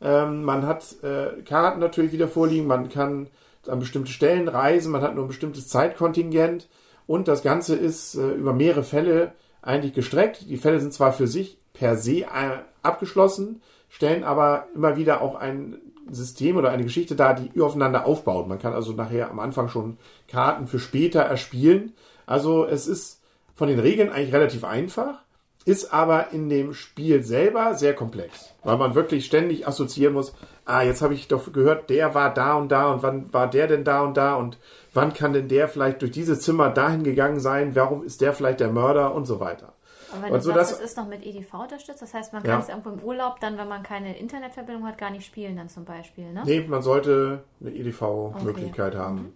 Ähm, 0.00 0.44
man 0.44 0.64
hat 0.64 0.84
äh, 1.02 1.42
Karten 1.42 1.80
natürlich 1.80 2.12
wieder 2.12 2.28
vorliegen, 2.28 2.68
man 2.68 2.88
kann 2.88 3.26
an 3.68 3.78
bestimmte 3.78 4.10
Stellen 4.10 4.48
reisen, 4.48 4.92
man 4.92 5.02
hat 5.02 5.14
nur 5.14 5.24
ein 5.24 5.28
bestimmtes 5.28 5.68
Zeitkontingent 5.68 6.68
und 7.06 7.28
das 7.28 7.42
Ganze 7.42 7.76
ist 7.76 8.14
äh, 8.14 8.30
über 8.32 8.52
mehrere 8.52 8.82
Fälle 8.82 9.32
eigentlich 9.62 9.94
gestreckt. 9.94 10.48
Die 10.48 10.56
Fälle 10.56 10.80
sind 10.80 10.92
zwar 10.92 11.12
für 11.12 11.26
sich 11.26 11.58
per 11.72 11.96
se 11.96 12.22
äh, 12.22 12.58
abgeschlossen, 12.82 13.62
stellen 13.88 14.24
aber 14.24 14.66
immer 14.74 14.96
wieder 14.96 15.20
auch 15.20 15.34
einen 15.34 15.78
System 16.10 16.56
oder 16.56 16.70
eine 16.70 16.84
Geschichte 16.84 17.16
da, 17.16 17.32
die 17.32 17.60
aufeinander 17.60 18.06
aufbaut. 18.06 18.48
Man 18.48 18.58
kann 18.58 18.74
also 18.74 18.92
nachher 18.92 19.30
am 19.30 19.40
Anfang 19.40 19.68
schon 19.68 19.96
Karten 20.28 20.66
für 20.66 20.78
später 20.78 21.20
erspielen. 21.20 21.94
Also 22.26 22.66
es 22.66 22.86
ist 22.86 23.20
von 23.54 23.68
den 23.68 23.78
Regeln 23.78 24.10
eigentlich 24.10 24.34
relativ 24.34 24.64
einfach, 24.64 25.23
ist 25.64 25.92
aber 25.94 26.32
in 26.32 26.48
dem 26.48 26.74
Spiel 26.74 27.22
selber 27.22 27.74
sehr 27.74 27.94
komplex, 27.94 28.52
weil 28.64 28.76
man 28.76 28.94
wirklich 28.94 29.24
ständig 29.26 29.66
assoziieren 29.66 30.12
muss, 30.14 30.34
ah, 30.66 30.82
jetzt 30.82 31.00
habe 31.02 31.14
ich 31.14 31.26
doch 31.28 31.52
gehört, 31.52 31.88
der 31.90 32.14
war 32.14 32.32
da 32.34 32.54
und 32.54 32.70
da 32.70 32.92
und 32.92 33.02
wann 33.02 33.32
war 33.32 33.48
der 33.48 33.66
denn 33.66 33.84
da 33.84 34.02
und 34.02 34.16
da 34.16 34.34
und 34.36 34.58
wann 34.92 35.14
kann 35.14 35.32
denn 35.32 35.48
der 35.48 35.68
vielleicht 35.68 36.02
durch 36.02 36.12
dieses 36.12 36.40
Zimmer 36.42 36.68
dahin 36.70 37.02
gegangen 37.02 37.40
sein, 37.40 37.74
warum 37.74 38.04
ist 38.04 38.20
der 38.20 38.32
vielleicht 38.34 38.60
der 38.60 38.70
Mörder 38.70 39.14
und 39.14 39.24
so 39.24 39.40
weiter. 39.40 39.72
Aber 40.12 40.22
wenn 40.26 40.32
Und 40.32 40.38
du 40.40 40.44
so 40.44 40.52
sagst, 40.52 40.72
das- 40.72 40.78
es 40.80 40.84
ist 40.90 40.96
noch 40.96 41.08
mit 41.08 41.24
EDV 41.26 41.54
unterstützt, 41.62 42.00
das 42.02 42.14
heißt, 42.14 42.32
man 42.32 42.44
Ja. 42.44 42.52
kann 42.52 42.60
es 42.60 42.68
irgendwo 42.68 42.90
im 42.90 43.00
Urlaub 43.00 43.40
dann, 43.40 43.56
wenn 43.58 43.66
man 43.68 43.82
keine 43.82 44.16
Internetverbindung 44.18 44.86
hat, 44.86 44.96
gar 44.98 45.10
nicht 45.10 45.26
spielen 45.26 45.56
dann 45.56 45.68
zum 45.68 45.84
Beispiel, 45.84 46.30
ne? 46.32 46.42
Nee, 46.44 46.60
man 46.68 46.82
sollte 46.82 47.42
eine 47.60 47.70
EDV-Möglichkeit 47.74 48.94
haben. 48.94 49.32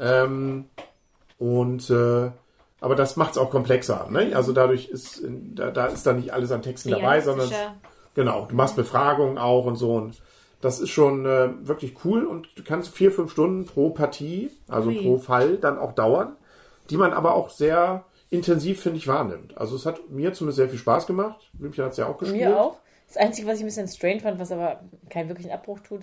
Ähm, 0.00 0.66
und 1.38 1.88
äh, 1.90 2.30
aber 2.84 2.96
das 2.96 3.16
macht 3.16 3.32
es 3.32 3.38
auch 3.38 3.48
komplexer. 3.48 4.08
Ne? 4.10 4.32
Also 4.34 4.52
dadurch 4.52 4.90
ist 4.90 5.22
da, 5.26 5.70
da 5.70 5.86
ist 5.86 6.06
dann 6.06 6.16
nicht 6.16 6.34
alles 6.34 6.52
an 6.52 6.60
Texten 6.60 6.90
dabei, 6.90 7.22
sondern 7.22 7.50
genau, 8.14 8.44
du 8.44 8.54
machst 8.54 8.76
Befragungen 8.76 9.38
auch 9.38 9.64
und 9.64 9.76
so 9.76 9.94
und 9.94 10.20
das 10.60 10.80
ist 10.80 10.90
schon 10.90 11.24
äh, 11.24 11.48
wirklich 11.66 11.94
cool 12.04 12.26
und 12.26 12.46
du 12.56 12.62
kannst 12.62 12.94
vier, 12.94 13.10
fünf 13.10 13.32
Stunden 13.32 13.64
pro 13.64 13.88
Partie, 13.88 14.50
also 14.68 14.90
Ui. 14.90 15.00
pro 15.00 15.16
Fall 15.16 15.56
dann 15.56 15.78
auch 15.78 15.92
dauern, 15.92 16.36
die 16.90 16.98
man 16.98 17.14
aber 17.14 17.34
auch 17.34 17.48
sehr 17.48 18.04
intensiv, 18.28 18.82
finde 18.82 18.98
ich, 18.98 19.08
wahrnimmt. 19.08 19.56
Also 19.56 19.76
es 19.76 19.86
hat 19.86 20.10
mir 20.10 20.34
zumindest 20.34 20.56
sehr 20.56 20.68
viel 20.68 20.78
Spaß 20.78 21.06
gemacht. 21.06 21.40
Blümchen 21.54 21.84
hat 21.84 21.92
es 21.92 21.96
ja 21.96 22.06
auch 22.06 22.18
gespielt. 22.18 22.44
Mir 22.44 22.60
auch. 22.60 22.76
Das 23.08 23.16
Einzige, 23.16 23.48
was 23.48 23.56
ich 23.56 23.62
ein 23.62 23.66
bisschen 23.66 23.88
strange 23.88 24.20
fand, 24.20 24.38
was 24.38 24.52
aber 24.52 24.80
keinen 25.08 25.28
wirklichen 25.28 25.52
Abbruch 25.52 25.80
tut, 25.80 26.02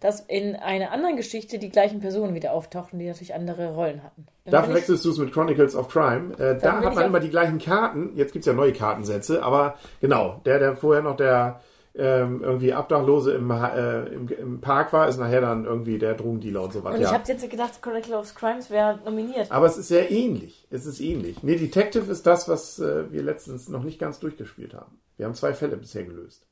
dass 0.00 0.20
in 0.20 0.56
einer 0.56 0.92
anderen 0.92 1.16
Geschichte 1.16 1.58
die 1.58 1.70
gleichen 1.70 2.00
Personen 2.00 2.34
wieder 2.34 2.52
auftauchten, 2.52 2.98
die 2.98 3.06
natürlich 3.06 3.34
andere 3.34 3.74
Rollen 3.74 4.02
hatten. 4.02 4.26
Dann 4.44 4.52
Da 4.52 4.62
verwechselst 4.62 5.04
du 5.04 5.10
es 5.10 5.18
mit 5.18 5.32
Chronicles 5.32 5.74
of 5.74 5.88
Crime. 5.88 6.34
Äh, 6.38 6.58
da 6.58 6.80
hat 6.80 6.94
man 6.94 7.04
immer 7.06 7.20
die 7.20 7.30
gleichen 7.30 7.58
Karten. 7.58 8.12
Jetzt 8.14 8.32
gibt's 8.32 8.46
ja 8.46 8.52
neue 8.52 8.72
Kartensätze, 8.72 9.42
aber 9.42 9.76
genau, 10.00 10.40
der, 10.44 10.58
der 10.58 10.76
vorher 10.76 11.02
noch 11.02 11.16
der 11.16 11.60
ähm, 11.98 12.42
irgendwie 12.44 12.72
Obdachlose 12.72 13.32
im, 13.32 13.50
äh, 13.50 14.04
im, 14.06 14.28
im 14.28 14.60
Park 14.60 14.92
war, 14.92 15.08
ist 15.08 15.18
nachher 15.18 15.40
dann 15.40 15.64
irgendwie 15.64 15.98
der 15.98 16.14
Drogendealer 16.14 16.62
und 16.62 16.72
so 16.72 16.84
weiter. 16.84 16.94
Und 16.94 17.00
ich 17.02 17.08
Ja. 17.08 17.14
habe 17.14 17.24
jetzt 17.26 17.50
gedacht, 17.50 17.82
Chronicle 17.82 18.14
of 18.16 18.34
Crimes 18.36 18.70
wäre 18.70 19.00
nominiert. 19.04 19.50
Aber 19.50 19.66
es 19.66 19.76
ist 19.76 19.88
sehr 19.88 20.10
ähnlich. 20.10 20.66
Es 20.70 20.86
ist 20.86 21.00
ähnlich. 21.00 21.42
Nee, 21.42 21.56
Detective 21.56 22.10
ist 22.10 22.24
das, 22.26 22.48
was 22.48 22.78
äh, 22.78 23.10
wir 23.10 23.22
letztens 23.24 23.68
noch 23.68 23.82
nicht 23.82 23.98
ganz 23.98 24.20
durchgespielt 24.20 24.74
haben. 24.74 25.00
Wir 25.16 25.26
haben 25.26 25.34
zwei 25.34 25.52
Fälle 25.54 25.76
bisher 25.76 26.04
gelöst. 26.04 26.46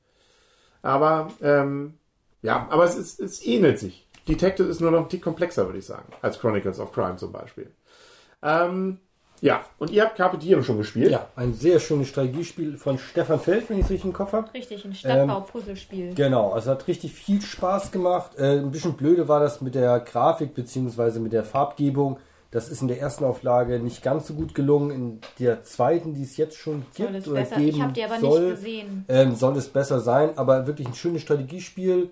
Aber 0.82 1.28
ähm, 1.42 1.94
ja, 2.46 2.66
aber 2.70 2.84
es, 2.84 2.96
ist, 2.96 3.20
es 3.20 3.44
ähnelt 3.44 3.78
sich. 3.78 4.06
Detective 4.28 4.68
ist 4.68 4.80
nur 4.80 4.90
noch 4.90 5.00
ein 5.00 5.08
Tick 5.08 5.22
komplexer, 5.22 5.66
würde 5.66 5.78
ich 5.78 5.86
sagen, 5.86 6.08
als 6.22 6.38
Chronicles 6.40 6.80
of 6.80 6.92
Crime 6.92 7.16
zum 7.16 7.32
Beispiel. 7.32 7.70
Ähm, 8.42 8.98
ja, 9.40 9.64
und 9.78 9.90
ihr 9.90 10.02
habt 10.02 10.16
Carpe 10.16 10.38
Diem 10.38 10.62
schon 10.62 10.78
gespielt. 10.78 11.10
Ja, 11.10 11.28
ein 11.36 11.52
sehr 11.52 11.78
schönes 11.78 12.08
Strategiespiel 12.08 12.78
von 12.78 12.98
Stefan 12.98 13.38
Feld, 13.38 13.68
wenn 13.68 13.78
ich 13.78 13.84
es 13.84 13.90
richtig 13.90 14.06
im 14.06 14.12
Kopf 14.14 14.32
habe. 14.32 14.52
Richtig, 14.54 14.84
ein 14.84 14.88
Ähm, 14.90 14.94
Stadtbau-Puzzlespiel. 14.94 16.14
Genau, 16.14 16.52
also 16.52 16.70
hat 16.70 16.88
richtig 16.88 17.12
viel 17.12 17.42
Spaß 17.42 17.92
gemacht. 17.92 18.32
Äh, 18.38 18.58
ein 18.60 18.70
bisschen 18.70 18.94
blöde 18.94 19.28
war 19.28 19.40
das 19.40 19.60
mit 19.60 19.74
der 19.74 20.00
Grafik 20.00 20.54
beziehungsweise 20.54 21.20
mit 21.20 21.32
der 21.32 21.44
Farbgebung. 21.44 22.18
Das 22.50 22.68
ist 22.70 22.80
in 22.80 22.88
der 22.88 22.98
ersten 23.00 23.24
Auflage 23.24 23.78
nicht 23.80 24.02
ganz 24.02 24.26
so 24.28 24.34
gut 24.34 24.54
gelungen. 24.54 24.90
In 24.90 25.20
der 25.38 25.62
zweiten, 25.62 26.14
die 26.14 26.22
es 26.22 26.36
jetzt 26.38 26.56
schon 26.56 26.86
gibt 26.94 27.10
Soll 27.10 27.16
es 27.16 27.28
oder 27.28 27.40
besser? 27.40 27.56
geben 27.56 27.68
Ich 27.76 27.82
habe 27.82 27.92
die 27.92 28.04
aber 28.04 28.18
soll, 28.20 28.40
nicht 28.50 28.54
gesehen. 28.56 29.04
ähm, 29.08 29.34
soll 29.34 29.56
es 29.58 29.68
besser 29.68 30.00
sein. 30.00 30.30
Aber 30.36 30.66
wirklich 30.66 30.86
ein 30.88 30.94
schönes 30.94 31.20
Strategiespiel. 31.22 32.08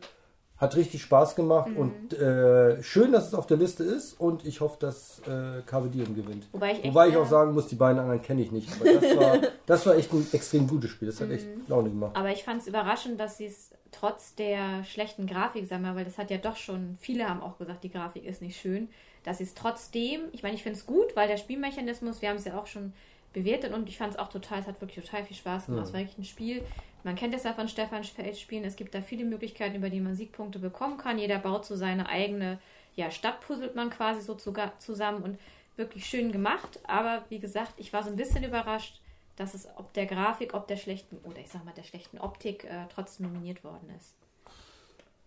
Hat 0.56 0.76
richtig 0.76 1.02
Spaß 1.02 1.34
gemacht 1.34 1.70
Mhm. 1.70 1.76
und 1.76 2.12
äh, 2.14 2.80
schön, 2.82 3.10
dass 3.12 3.26
es 3.26 3.34
auf 3.34 3.46
der 3.46 3.56
Liste 3.56 3.82
ist. 3.82 4.18
Und 4.20 4.46
ich 4.46 4.60
hoffe, 4.60 4.76
dass 4.78 5.20
äh, 5.26 5.62
Carpe 5.66 5.88
Diem 5.88 6.14
gewinnt. 6.14 6.46
Wobei 6.52 6.72
ich 6.72 6.78
echt 6.78 6.86
Wobei 6.86 7.08
ich 7.08 7.16
auch 7.16 7.26
sagen 7.28 7.54
muss, 7.54 7.66
die 7.66 7.74
beiden 7.74 7.98
anderen 7.98 8.22
kenne 8.22 8.40
ich 8.42 8.52
nicht. 8.52 8.68
Aber 8.80 8.92
das 8.92 9.16
war, 9.16 9.38
das 9.66 9.84
war 9.86 9.96
echt 9.96 10.12
ein 10.12 10.26
extrem 10.32 10.68
gutes 10.68 10.90
Spiel. 10.90 11.08
Das 11.08 11.20
hat 11.20 11.30
echt 11.30 11.46
Mhm. 11.46 11.62
Laune 11.66 11.90
gemacht. 11.90 12.16
Aber 12.16 12.30
ich 12.30 12.44
fand 12.44 12.62
es 12.62 12.68
überraschend, 12.68 13.18
dass 13.18 13.36
sie 13.38 13.46
es 13.46 13.70
trotz 13.90 14.34
der 14.36 14.84
schlechten 14.84 15.26
Grafik, 15.26 15.66
sagen 15.68 15.82
wir 15.82 15.94
weil 15.96 16.04
das 16.04 16.18
hat 16.18 16.30
ja 16.30 16.38
doch 16.38 16.56
schon, 16.56 16.96
viele 17.00 17.28
haben 17.28 17.40
auch 17.42 17.58
gesagt, 17.58 17.82
die 17.84 17.90
Grafik 17.90 18.24
ist 18.24 18.40
nicht 18.42 18.60
schön, 18.60 18.88
dass 19.24 19.38
sie 19.38 19.44
es 19.44 19.54
trotzdem, 19.54 20.20
ich 20.32 20.42
meine, 20.42 20.54
ich 20.54 20.62
finde 20.62 20.78
es 20.78 20.84
gut, 20.86 21.14
weil 21.16 21.28
der 21.28 21.36
Spielmechanismus, 21.36 22.20
wir 22.22 22.28
haben 22.28 22.36
es 22.36 22.44
ja 22.44 22.58
auch 22.58 22.66
schon 22.66 22.92
bewertet 23.34 23.74
und 23.74 23.88
ich 23.88 23.98
fand 23.98 24.14
es 24.14 24.18
auch 24.18 24.28
total, 24.28 24.60
es 24.60 24.66
hat 24.66 24.80
wirklich 24.80 25.04
total 25.04 25.24
viel 25.24 25.36
Spaß 25.36 25.66
gemacht. 25.66 25.86
Es 25.86 25.92
war 25.92 26.00
wirklich 26.00 26.18
ein 26.18 26.24
Spiel, 26.24 26.64
man 27.04 27.16
kennt 27.16 27.34
es 27.34 27.44
ja 27.44 27.52
von 27.52 27.68
Stefan 27.68 28.02
Feld 28.02 28.38
spielen, 28.38 28.64
es 28.64 28.76
gibt 28.76 28.94
da 28.94 29.02
viele 29.02 29.26
Möglichkeiten, 29.26 29.76
über 29.76 29.90
die 29.90 30.00
man 30.00 30.16
Siegpunkte 30.16 30.58
bekommen 30.58 30.96
kann. 30.96 31.18
Jeder 31.18 31.38
baut 31.38 31.66
so 31.66 31.76
seine 31.76 32.08
eigene, 32.08 32.58
ja, 32.96 33.10
Stadt 33.10 33.42
puzzelt 33.42 33.76
man 33.76 33.90
quasi 33.90 34.22
so 34.22 34.34
zusammen 34.34 35.22
und 35.22 35.38
wirklich 35.76 36.06
schön 36.06 36.32
gemacht. 36.32 36.80
Aber 36.84 37.24
wie 37.28 37.40
gesagt, 37.40 37.74
ich 37.76 37.92
war 37.92 38.02
so 38.02 38.10
ein 38.10 38.16
bisschen 38.16 38.42
überrascht, 38.42 39.00
dass 39.36 39.52
es 39.52 39.68
ob 39.76 39.92
der 39.92 40.06
Grafik, 40.06 40.54
ob 40.54 40.66
der 40.66 40.76
schlechten, 40.76 41.18
oder 41.28 41.38
ich 41.38 41.50
sag 41.50 41.64
mal 41.64 41.74
der 41.74 41.82
schlechten 41.82 42.18
Optik 42.18 42.64
äh, 42.64 42.86
trotzdem 42.88 43.26
nominiert 43.26 43.64
worden 43.64 43.92
ist. 43.98 44.14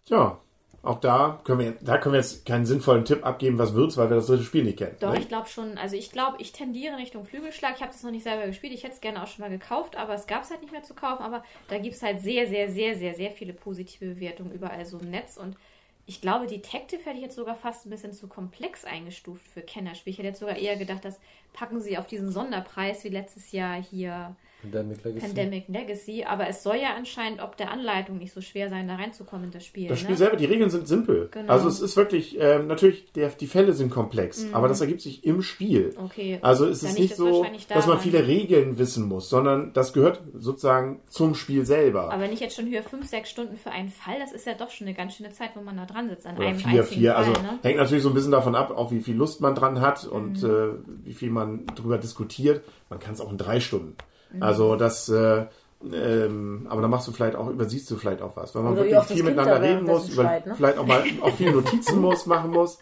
Ja, 0.07 0.39
auch 0.87 1.01
da 1.01 1.41
können 1.43 1.59
wir, 1.59 1.71
da 1.81 1.97
können 1.97 2.13
wir 2.13 2.21
jetzt 2.21 2.45
keinen 2.45 2.65
sinnvollen 2.65 3.03
Tipp 3.03 3.25
abgeben, 3.25 3.57
was 3.57 3.73
wird's, 3.73 3.97
weil 3.97 4.09
wir 4.09 4.15
das 4.15 4.27
dritte 4.27 4.43
Spiel 4.43 4.63
nicht 4.63 4.77
kennen. 4.77 4.95
Doch, 5.01 5.11
ne? 5.11 5.19
ich 5.19 5.27
glaube 5.27 5.49
schon, 5.49 5.77
also 5.77 5.97
ich 5.97 6.11
glaube, 6.11 6.37
ich 6.39 6.53
tendiere 6.53 6.95
Richtung 6.95 7.25
Flügelschlag. 7.25 7.73
Ich 7.75 7.81
habe 7.81 7.91
das 7.91 8.03
noch 8.03 8.11
nicht 8.11 8.23
selber 8.23 8.47
gespielt, 8.47 8.73
ich 8.73 8.83
hätte 8.83 8.93
es 8.93 9.01
gerne 9.01 9.21
auch 9.21 9.27
schon 9.27 9.43
mal 9.43 9.49
gekauft, 9.49 9.97
aber 9.97 10.13
es 10.13 10.27
gab 10.27 10.43
es 10.43 10.49
halt 10.49 10.61
nicht 10.61 10.71
mehr 10.71 10.83
zu 10.83 10.93
kaufen. 10.93 11.23
Aber 11.23 11.43
da 11.67 11.77
gibt 11.77 11.95
es 11.95 12.03
halt 12.03 12.21
sehr, 12.21 12.47
sehr, 12.47 12.71
sehr, 12.71 12.95
sehr, 12.95 13.15
sehr 13.15 13.31
viele 13.31 13.53
positive 13.53 14.13
Bewertungen 14.13 14.53
überall 14.53 14.85
so 14.85 14.97
im 14.99 15.09
Netz. 15.09 15.35
Und 15.35 15.57
ich 16.05 16.21
glaube, 16.21 16.47
Detective 16.47 17.03
hätte 17.03 17.17
ich 17.17 17.23
jetzt 17.23 17.35
sogar 17.35 17.55
fast 17.55 17.85
ein 17.85 17.89
bisschen 17.89 18.13
zu 18.13 18.27
komplex 18.27 18.85
eingestuft 18.85 19.45
für 19.45 19.61
Kennerspiel. 19.61 20.11
Ich 20.11 20.19
hätte 20.19 20.29
jetzt 20.29 20.39
sogar 20.39 20.55
eher 20.55 20.77
gedacht, 20.77 21.03
das 21.03 21.19
packen 21.51 21.81
sie 21.81 21.97
auf 21.97 22.07
diesen 22.07 22.31
Sonderpreis 22.31 23.03
wie 23.03 23.09
letztes 23.09 23.51
Jahr 23.51 23.81
hier 23.81 24.37
Pandemic 24.61 25.03
Legacy. 25.03 25.25
Pandemic 25.25 25.67
Legacy. 25.67 26.23
Aber 26.23 26.47
es 26.47 26.63
soll 26.63 26.77
ja 26.77 26.95
anscheinend 26.95 27.41
ob 27.41 27.57
der 27.57 27.71
Anleitung 27.71 28.17
nicht 28.17 28.33
so 28.33 28.41
schwer 28.41 28.69
sein, 28.69 28.87
da 28.87 28.95
reinzukommen 28.95 29.45
in 29.45 29.51
das 29.51 29.65
Spiel. 29.65 29.87
Das 29.87 29.99
ne? 29.99 30.05
Spiel 30.05 30.17
selber, 30.17 30.35
die 30.35 30.45
Regeln 30.45 30.69
sind 30.69 30.87
simpel. 30.87 31.29
Genau. 31.31 31.51
Also 31.51 31.67
es 31.67 31.79
ist 31.79 31.95
wirklich, 31.95 32.37
ähm, 32.39 32.67
natürlich, 32.67 33.11
der, 33.13 33.29
die 33.29 33.47
Fälle 33.47 33.73
sind 33.73 33.89
komplex, 33.91 34.47
aber 34.51 34.67
das 34.67 34.81
ergibt 34.81 35.01
sich 35.01 35.23
im 35.23 35.41
Spiel. 35.41 35.93
Mhm. 35.97 36.05
Okay. 36.05 36.39
Also 36.41 36.65
es 36.65 36.83
ist 36.83 36.97
nicht 36.97 37.11
es 37.11 37.17
so, 37.17 37.45
dass 37.69 37.87
man 37.87 37.99
viele 37.99 38.25
Regeln 38.27 38.77
wissen 38.77 39.07
muss, 39.07 39.29
sondern 39.29 39.73
das 39.73 39.93
gehört 39.93 40.21
sozusagen 40.33 41.01
zum 41.07 41.35
Spiel 41.35 41.65
selber. 41.65 42.11
Aber 42.11 42.21
wenn 42.21 42.33
ich 42.33 42.39
jetzt 42.39 42.55
schon 42.55 42.69
höre, 42.69 42.83
fünf, 42.83 43.07
sechs 43.07 43.29
Stunden 43.29 43.55
für 43.57 43.71
einen 43.71 43.89
Fall, 43.89 44.19
das 44.19 44.31
ist 44.31 44.47
ja 44.47 44.53
doch 44.53 44.71
schon 44.71 44.87
eine 44.87 44.95
ganz 44.95 45.15
schöne 45.15 45.31
Zeit, 45.31 45.51
wo 45.55 45.61
man 45.61 45.77
da 45.77 45.85
dran 45.85 46.09
sitzt 46.09 46.25
an 46.25 46.37
Oder 46.37 46.47
einem 46.47 46.59
vier, 46.59 46.81
einzigen 46.81 47.01
vier. 47.01 47.13
Fall. 47.13 47.25
Also 47.25 47.41
ne? 47.41 47.59
hängt 47.61 47.77
natürlich 47.77 48.03
so 48.03 48.09
ein 48.09 48.15
bisschen 48.15 48.31
davon 48.31 48.55
ab, 48.55 48.71
auch 48.71 48.91
wie 48.91 49.01
viel 49.01 49.15
Lust 49.15 49.41
man 49.41 49.55
dran 49.55 49.81
hat 49.81 50.05
und 50.05 50.41
Mhm. 50.41 50.49
äh, 50.49 51.05
wie 51.05 51.13
viel 51.13 51.29
man 51.29 51.65
drüber 51.75 51.97
diskutiert. 51.97 52.63
Man 52.89 52.99
kann 52.99 53.13
es 53.13 53.21
auch 53.21 53.31
in 53.31 53.37
drei 53.37 53.59
Stunden. 53.59 53.95
Mhm. 54.31 54.43
Also 54.43 54.75
das, 54.75 55.09
äh, 55.09 55.45
ähm, 55.93 56.67
aber 56.69 56.81
dann 56.81 56.89
machst 56.91 57.07
du 57.07 57.11
vielleicht 57.11 57.35
auch, 57.35 57.49
übersiehst 57.49 57.89
du 57.91 57.97
vielleicht 57.97 58.21
auch 58.21 58.35
was, 58.35 58.53
weil 58.55 58.63
man 58.63 58.73
Oder 58.73 58.85
wie 58.85 58.91
wirklich 58.91 59.17
viel 59.17 59.23
miteinander 59.23 59.59
da 59.59 59.65
reden 59.65 59.85
muss, 59.85 60.09
über, 60.09 60.23
schreit, 60.23 60.45
ne? 60.47 60.55
vielleicht 60.55 60.77
auch 60.77 60.85
mal 60.85 61.03
auch 61.21 61.35
viele 61.35 61.51
Notizen 61.51 62.01
muss, 62.01 62.25
machen 62.25 62.51
muss. 62.51 62.79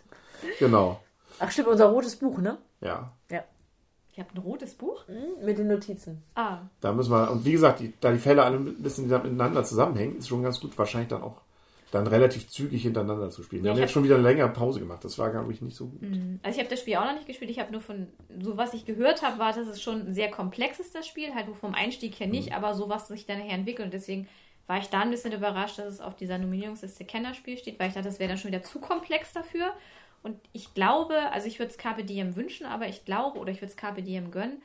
Genau. 0.59 0.99
Ach 1.39 1.51
stimmt, 1.51 1.67
unser 1.67 1.87
rotes 1.87 2.15
Buch, 2.15 2.37
ne? 2.37 2.57
Ja. 2.81 3.11
Ja. 3.29 3.43
Ich 4.13 4.19
habe 4.19 4.29
ein 4.33 4.37
rotes 4.37 4.75
Buch. 4.75 5.03
Mit 5.43 5.57
den 5.57 5.67
Notizen. 5.67 6.23
Ah, 6.35 6.59
Da 6.79 6.93
müssen 6.93 7.11
wir, 7.11 7.29
und 7.31 7.43
wie 7.43 7.51
gesagt, 7.51 7.81
die, 7.81 7.93
da 7.99 8.13
die 8.13 8.17
Fälle 8.17 8.43
alle 8.43 8.55
ein 8.55 8.81
bisschen 8.81 9.09
miteinander 9.09 9.63
zusammenhängen, 9.65 10.17
ist 10.17 10.29
schon 10.29 10.41
ganz 10.43 10.61
gut, 10.61 10.77
wahrscheinlich 10.77 11.09
dann 11.09 11.21
auch 11.21 11.41
dann 11.95 12.07
relativ 12.07 12.47
zügig 12.47 12.83
hintereinander 12.83 13.29
zu 13.29 13.43
spielen. 13.43 13.63
Wir 13.63 13.69
Ja, 13.69 13.71
haben 13.71 13.77
ich 13.77 13.81
jetzt 13.81 13.91
schon 13.93 14.03
wieder 14.03 14.15
eine 14.15 14.23
längere 14.23 14.49
Pause 14.49 14.79
gemacht. 14.79 15.03
Das 15.03 15.17
war, 15.17 15.31
glaube 15.31 15.51
ich, 15.51 15.61
nicht 15.61 15.75
so 15.75 15.87
gut. 15.87 16.01
also 16.43 16.55
ich 16.55 16.59
habe 16.63 16.69
das 16.69 16.81
Spiel 16.81 16.95
auch 16.95 17.05
noch 17.05 17.15
nicht 17.15 17.27
gespielt. 17.27 17.49
Ich 17.49 17.59
habe 17.59 17.71
nur 17.71 17.81
von, 17.81 18.07
so 18.41 18.57
was 18.57 18.73
ich 18.73 18.85
gehört 18.85 19.21
habe, 19.21 19.39
war, 19.39 19.53
dass 19.53 19.67
es 19.67 19.81
schon 19.81 20.13
sehr 20.13 20.29
komplex 20.29 20.79
ist, 20.79 20.93
das 20.95 21.07
Spiel. 21.07 21.33
Halt 21.33 21.47
vom 21.59 21.73
Einstieg 21.73 22.19
her 22.19 22.27
nicht, 22.27 22.53
aber 22.53 22.73
so 22.73 22.89
was 22.89 23.07
sich 23.07 23.25
dann 23.25 23.39
nachher 23.39 23.55
entwickelt. 23.55 23.85
Und 23.85 23.93
deswegen 23.93 24.27
war 24.67 24.79
ich 24.79 24.87
da 24.89 25.01
ein 25.01 25.11
bisschen 25.11 25.33
überrascht, 25.33 25.77
dass 25.79 25.93
es 25.93 26.01
auf 26.01 26.15
dieser 26.15 26.37
Nominierungsliste 26.37 27.05
Kennerspiel 27.05 27.57
steht, 27.57 27.79
weil 27.79 27.89
ich 27.89 27.93
dachte, 27.93 28.07
das 28.07 28.19
wäre 28.19 28.29
dann 28.29 28.37
schon 28.37 28.51
wieder 28.51 28.63
zu 28.63 28.79
komplex 28.79 29.33
dafür. 29.33 29.73
Und 30.23 30.37
ich 30.53 30.73
glaube, 30.73 31.15
also 31.31 31.47
ich 31.47 31.59
würde 31.59 31.71
es 31.71 31.77
Carpe 31.77 32.03
Diem 32.03 32.35
wünschen, 32.35 32.65
aber 32.65 32.87
ich 32.87 33.05
glaube, 33.05 33.37
oder 33.37 33.51
ich 33.51 33.57
würde 33.61 33.71
es 33.71 33.77
Carpe 33.77 34.01
Diem 34.01 34.31
gönnen, 34.31 34.61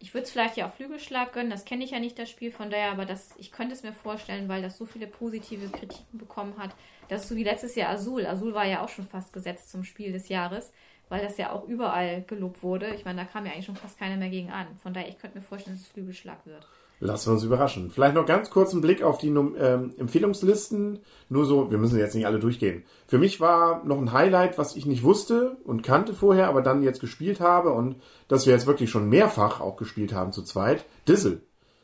ich 0.00 0.14
würde 0.14 0.24
es 0.24 0.30
vielleicht 0.30 0.56
ja 0.56 0.68
auch 0.68 0.74
Flügelschlag 0.74 1.32
gönnen, 1.32 1.50
das 1.50 1.64
kenne 1.64 1.84
ich 1.84 1.90
ja 1.90 1.98
nicht, 1.98 2.18
das 2.18 2.30
Spiel, 2.30 2.52
von 2.52 2.70
daher, 2.70 2.92
aber 2.92 3.04
das, 3.04 3.30
ich 3.38 3.50
könnte 3.50 3.74
es 3.74 3.82
mir 3.82 3.92
vorstellen, 3.92 4.48
weil 4.48 4.62
das 4.62 4.78
so 4.78 4.86
viele 4.86 5.08
positive 5.08 5.68
Kritiken 5.68 6.18
bekommen 6.18 6.56
hat. 6.58 6.74
Das 7.08 7.22
ist 7.22 7.28
so 7.28 7.36
wie 7.36 7.44
letztes 7.44 7.74
Jahr 7.74 7.90
Azul. 7.90 8.26
Azul 8.26 8.54
war 8.54 8.64
ja 8.64 8.84
auch 8.84 8.88
schon 8.88 9.08
fast 9.08 9.32
gesetzt 9.32 9.70
zum 9.70 9.82
Spiel 9.84 10.12
des 10.12 10.28
Jahres, 10.28 10.72
weil 11.08 11.22
das 11.22 11.36
ja 11.36 11.52
auch 11.52 11.66
überall 11.66 12.22
gelobt 12.22 12.62
wurde. 12.62 12.94
Ich 12.94 13.04
meine, 13.04 13.22
da 13.22 13.24
kam 13.26 13.44
ja 13.46 13.52
eigentlich 13.52 13.66
schon 13.66 13.76
fast 13.76 13.98
keiner 13.98 14.16
mehr 14.16 14.30
gegen 14.30 14.50
an. 14.50 14.78
Von 14.82 14.94
daher, 14.94 15.08
ich 15.08 15.18
könnte 15.18 15.38
mir 15.38 15.44
vorstellen, 15.44 15.76
dass 15.76 15.86
es 15.86 15.92
Flügelschlag 15.92 16.46
wird. 16.46 16.68
Lassen 17.00 17.28
wir 17.28 17.34
uns 17.34 17.44
überraschen. 17.44 17.90
Vielleicht 17.90 18.14
noch 18.16 18.26
ganz 18.26 18.50
kurz 18.50 18.72
einen 18.72 18.80
Blick 18.80 19.02
auf 19.02 19.18
die 19.18 19.28
ähm, 19.28 19.94
Empfehlungslisten. 19.98 20.98
Nur 21.28 21.44
so, 21.44 21.70
wir 21.70 21.78
müssen 21.78 21.98
jetzt 21.98 22.14
nicht 22.14 22.26
alle 22.26 22.40
durchgehen. 22.40 22.82
Für 23.06 23.18
mich 23.18 23.40
war 23.40 23.84
noch 23.84 23.98
ein 23.98 24.12
Highlight, 24.12 24.58
was 24.58 24.74
ich 24.74 24.84
nicht 24.84 25.04
wusste 25.04 25.58
und 25.64 25.82
kannte 25.82 26.12
vorher, 26.12 26.48
aber 26.48 26.60
dann 26.60 26.82
jetzt 26.82 27.00
gespielt 27.00 27.40
habe 27.40 27.70
und 27.70 27.96
das 28.26 28.46
wir 28.46 28.52
jetzt 28.52 28.66
wirklich 28.66 28.90
schon 28.90 29.08
mehrfach 29.08 29.60
auch 29.60 29.76
gespielt 29.76 30.12
haben 30.12 30.32
zu 30.32 30.42
zweit. 30.42 30.84
Dizzle. 31.06 31.40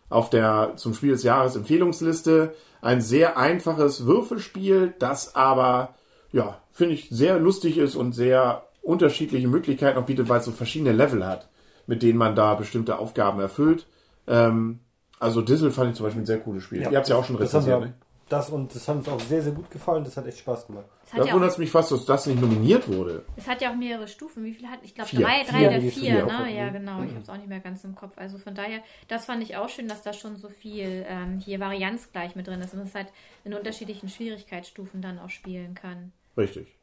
auf 0.08 0.30
der 0.30 0.72
zum 0.76 0.94
Spiel 0.94 1.12
des 1.12 1.22
Jahres 1.22 1.56
Empfehlungsliste. 1.56 2.54
Ein 2.80 3.00
sehr 3.00 3.38
einfaches 3.38 4.06
Würfelspiel, 4.06 4.94
das 4.98 5.34
aber, 5.34 5.94
ja, 6.32 6.60
finde 6.72 6.94
ich, 6.94 7.08
sehr 7.08 7.38
lustig 7.38 7.78
ist 7.78 7.94
und 7.94 8.12
sehr 8.12 8.64
unterschiedliche 8.82 9.48
Möglichkeiten 9.48 9.98
auch 9.98 10.06
bietet, 10.06 10.28
weil 10.28 10.40
es 10.40 10.44
so 10.44 10.50
verschiedene 10.50 10.92
Level 10.92 11.26
hat, 11.26 11.48
mit 11.86 12.02
denen 12.02 12.18
man 12.18 12.36
da 12.36 12.54
bestimmte 12.54 12.98
Aufgaben 12.98 13.40
erfüllt. 13.40 13.86
Ähm, 14.26 14.80
also 15.24 15.42
Dizzle 15.42 15.70
fand 15.70 15.90
ich 15.90 15.96
zum 15.96 16.06
Beispiel 16.06 16.22
ein 16.22 16.26
sehr 16.26 16.40
cooles 16.40 16.64
Spiel. 16.64 16.80
Ihr 16.80 16.86
habt 16.86 17.02
es 17.04 17.08
ja 17.08 17.16
auch 17.16 17.24
schon 17.24 17.36
das 17.36 17.52
haben 17.52 17.64
rezensiert, 17.64 17.80
ne? 17.80 17.94
das 18.28 18.50
und 18.50 18.74
das 18.74 18.88
hat 18.88 18.96
uns 18.96 19.08
auch 19.08 19.20
sehr, 19.20 19.42
sehr 19.42 19.52
gut 19.52 19.70
gefallen. 19.70 20.04
Das 20.04 20.16
hat 20.16 20.26
echt 20.26 20.38
Spaß 20.38 20.66
gemacht. 20.66 20.86
Da 21.14 21.24
ja 21.24 21.32
wundert 21.34 21.50
es 21.50 21.58
mich 21.58 21.70
fast, 21.70 21.92
dass 21.92 22.04
das 22.04 22.26
nicht 22.26 22.40
nominiert 22.40 22.88
wurde. 22.88 23.24
es 23.36 23.46
hat 23.46 23.60
ja 23.60 23.70
auch 23.70 23.76
mehrere 23.76 24.08
Stufen. 24.08 24.44
Wie 24.44 24.54
viele 24.54 24.68
hat 24.68 24.80
Ich 24.82 24.94
glaube, 24.94 25.10
drei, 25.10 25.44
drei 25.44 25.58
Vier, 25.58 25.68
oder 25.68 25.80
vier, 25.80 25.90
vier 25.90 26.26
ne? 26.26 26.46
mhm. 26.48 26.56
Ja, 26.56 26.68
genau. 26.70 27.02
Ich 27.02 27.10
habe 27.10 27.20
es 27.20 27.28
auch 27.28 27.36
nicht 27.36 27.48
mehr 27.48 27.60
ganz 27.60 27.84
im 27.84 27.94
Kopf. 27.94 28.16
Also 28.16 28.38
von 28.38 28.54
daher, 28.54 28.80
das 29.08 29.26
fand 29.26 29.42
ich 29.42 29.56
auch 29.56 29.68
schön, 29.68 29.88
dass 29.88 30.02
da 30.02 30.12
schon 30.12 30.36
so 30.36 30.48
viel 30.48 31.04
ähm, 31.08 31.38
hier 31.38 31.60
Varianz 31.60 32.10
gleich 32.12 32.34
mit 32.34 32.46
drin 32.46 32.60
ist 32.60 32.72
und 32.74 32.80
es 32.80 32.94
halt 32.94 33.08
in 33.44 33.54
unterschiedlichen 33.54 34.08
Schwierigkeitsstufen 34.08 35.02
dann 35.02 35.18
auch 35.18 35.30
spielen 35.30 35.74
kann. 35.74 36.12
Richtig. 36.36 36.76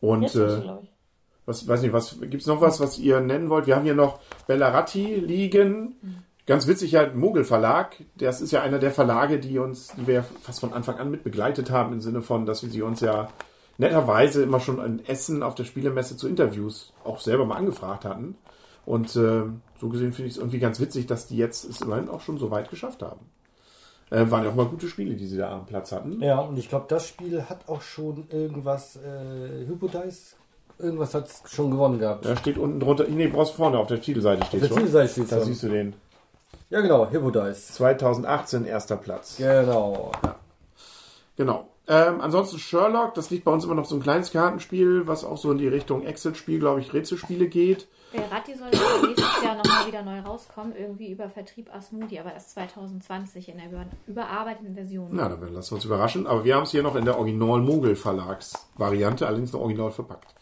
Und 0.00 0.22
Jetzt 0.22 0.36
äh, 0.36 0.56
ich, 0.56 0.62
glaube 0.62 0.84
ich. 0.84 0.90
was 1.46 1.66
weiß 1.66 1.82
nicht, 1.82 1.92
was 1.92 2.20
gibt's 2.20 2.46
noch 2.46 2.60
was, 2.60 2.80
was 2.80 2.98
ihr 2.98 3.20
nennen 3.20 3.48
wollt? 3.48 3.66
Wir 3.66 3.76
haben 3.76 3.84
hier 3.84 3.94
noch 3.94 4.20
Bellarati 4.46 5.14
liegen. 5.16 6.24
Ganz 6.48 6.66
witzig 6.66 6.94
halt 6.94 7.14
Mogel 7.14 7.44
Verlag. 7.44 7.94
Das 8.16 8.40
ist 8.40 8.52
ja 8.52 8.62
einer 8.62 8.78
der 8.78 8.90
Verlage, 8.90 9.38
die 9.38 9.58
uns, 9.58 9.88
die 9.98 10.06
wir 10.06 10.24
fast 10.40 10.60
von 10.60 10.72
Anfang 10.72 10.96
an 10.96 11.10
mit 11.10 11.22
begleitet 11.22 11.70
haben, 11.70 11.92
im 11.92 12.00
Sinne 12.00 12.22
von, 12.22 12.46
dass 12.46 12.62
wir 12.62 12.70
sie 12.70 12.80
uns 12.80 13.00
ja 13.02 13.28
netterweise 13.76 14.44
immer 14.44 14.58
schon 14.58 14.82
in 14.82 15.04
Essen 15.04 15.42
auf 15.42 15.54
der 15.54 15.64
Spielemesse 15.64 16.16
zu 16.16 16.26
Interviews 16.26 16.94
auch 17.04 17.20
selber 17.20 17.44
mal 17.44 17.56
angefragt 17.56 18.06
hatten. 18.06 18.34
Und 18.86 19.14
äh, 19.14 19.42
so 19.78 19.88
gesehen 19.90 20.14
finde 20.14 20.28
ich 20.28 20.36
es 20.36 20.38
irgendwie 20.38 20.58
ganz 20.58 20.80
witzig, 20.80 21.06
dass 21.06 21.26
die 21.26 21.36
jetzt 21.36 21.68
es 21.68 21.82
immerhin 21.82 22.08
auch 22.08 22.22
schon 22.22 22.38
so 22.38 22.50
weit 22.50 22.70
geschafft 22.70 23.02
haben. 23.02 23.26
Äh, 24.08 24.30
waren 24.30 24.44
ja 24.44 24.48
auch 24.48 24.54
mal 24.54 24.64
gute 24.64 24.88
Spiele, 24.88 25.16
die 25.16 25.26
sie 25.26 25.36
da 25.36 25.52
am 25.52 25.66
Platz 25.66 25.92
hatten. 25.92 26.22
Ja, 26.22 26.38
und 26.38 26.58
ich 26.58 26.70
glaube, 26.70 26.86
das 26.88 27.06
Spiel 27.06 27.42
hat 27.42 27.68
auch 27.68 27.82
schon 27.82 28.26
irgendwas, 28.30 28.96
äh, 28.96 29.66
Hypodice, 29.66 30.34
irgendwas 30.78 31.12
hat 31.12 31.26
es 31.26 31.42
schon 31.44 31.70
gewonnen 31.70 31.98
gehabt. 31.98 32.24
Da 32.24 32.34
steht 32.38 32.56
unten 32.56 32.80
drunter, 32.80 33.04
nee, 33.06 33.26
brauchst 33.26 33.52
vorne 33.54 33.78
auf 33.78 33.88
der 33.88 34.00
Titelseite 34.00 34.46
steht 34.46 34.62
der 34.62 34.68
schon. 34.68 34.78
Titelseite 34.78 35.12
steht 35.12 35.30
Da 35.30 35.36
schon. 35.36 35.44
siehst 35.44 35.62
du 35.62 35.68
den. 35.68 35.94
Ja, 36.70 36.82
genau, 36.82 37.10
Hypodice. 37.10 37.72
2018 37.74 38.66
erster 38.66 38.96
Platz. 38.96 39.36
Genau. 39.38 40.12
Genau. 41.36 41.68
Ähm, 41.86 42.20
ansonsten 42.20 42.58
Sherlock, 42.58 43.14
das 43.14 43.30
liegt 43.30 43.44
bei 43.44 43.50
uns 43.50 43.64
immer 43.64 43.74
noch 43.74 43.86
so 43.86 43.96
ein 43.96 44.02
kleines 44.02 44.30
Kartenspiel, 44.30 45.06
was 45.06 45.24
auch 45.24 45.38
so 45.38 45.50
in 45.50 45.56
die 45.56 45.68
Richtung 45.68 46.04
Excel-Spiel, 46.04 46.58
glaube 46.58 46.80
ich, 46.80 46.92
Rätselspiele 46.92 47.48
geht. 47.48 47.88
Ratti 48.30 48.54
soll 48.54 48.70
ja 48.72 49.06
nächstes 49.06 49.42
Jahr 49.42 49.56
nochmal 49.56 49.86
wieder 49.86 50.02
neu 50.02 50.20
rauskommen, 50.20 50.74
irgendwie 50.76 51.10
über 51.10 51.28
Vertrieb 51.28 51.74
Asmodi, 51.74 52.18
aber 52.18 52.32
erst 52.32 52.52
2020 52.52 53.48
in 53.48 53.58
der 53.58 53.66
über 53.66 53.84
überarbeiteten 54.06 54.74
Version. 54.74 55.08
Na, 55.12 55.28
dann 55.28 55.52
lassen 55.52 55.70
wir 55.70 55.76
uns 55.76 55.84
überraschen. 55.84 56.26
Aber 56.26 56.44
wir 56.44 56.56
haben 56.56 56.64
es 56.64 56.70
hier 56.70 56.82
noch 56.82 56.96
in 56.96 57.04
der 57.04 57.18
Original-Mogel-Verlags-Variante, 57.18 59.26
allerdings 59.26 59.52
noch 59.52 59.60
original 59.60 59.90
verpackt. 59.90 60.34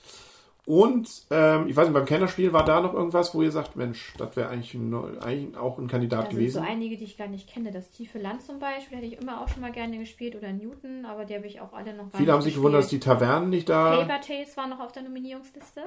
Und 0.66 1.08
ähm, 1.30 1.68
ich 1.68 1.76
weiß 1.76 1.86
nicht, 1.86 1.94
beim 1.94 2.04
Kennerspiel 2.06 2.52
war 2.52 2.64
da 2.64 2.80
noch 2.80 2.92
irgendwas, 2.92 3.32
wo 3.34 3.40
ihr 3.42 3.52
sagt, 3.52 3.76
Mensch, 3.76 4.12
das 4.18 4.34
wäre 4.34 4.48
eigentlich, 4.48 4.76
eigentlich 5.22 5.56
auch 5.56 5.78
ein 5.78 5.86
Kandidat 5.86 6.24
Da 6.26 6.30
sind 6.30 6.38
gewesen. 6.38 6.54
so 6.62 6.68
einige, 6.68 6.96
die 6.96 7.04
ich 7.04 7.16
gar 7.16 7.28
nicht 7.28 7.48
kenne. 7.48 7.70
Das 7.70 7.90
tiefe 7.90 8.18
Land 8.18 8.42
zum 8.42 8.58
Beispiel 8.58 8.98
hätte 8.98 9.06
ich 9.06 9.20
immer 9.22 9.40
auch 9.40 9.48
schon 9.48 9.60
mal 9.62 9.70
gerne 9.70 9.96
gespielt 9.98 10.34
oder 10.34 10.52
Newton, 10.52 11.04
aber 11.06 11.24
die 11.24 11.36
habe 11.36 11.46
ich 11.46 11.60
auch 11.60 11.72
alle 11.72 11.92
noch 11.94 12.10
gar 12.10 12.18
Viele 12.18 12.22
nicht 12.24 12.30
haben 12.32 12.42
sich 12.42 12.54
gewundert, 12.56 12.82
dass 12.82 12.88
die 12.90 12.98
Tavernen 12.98 13.48
nicht 13.50 13.68
da. 13.68 13.96
Paper 14.04 14.20
Tales 14.20 14.56
war 14.56 14.66
noch 14.66 14.80
auf 14.80 14.90
der 14.90 15.04
Nominierungsliste. 15.04 15.82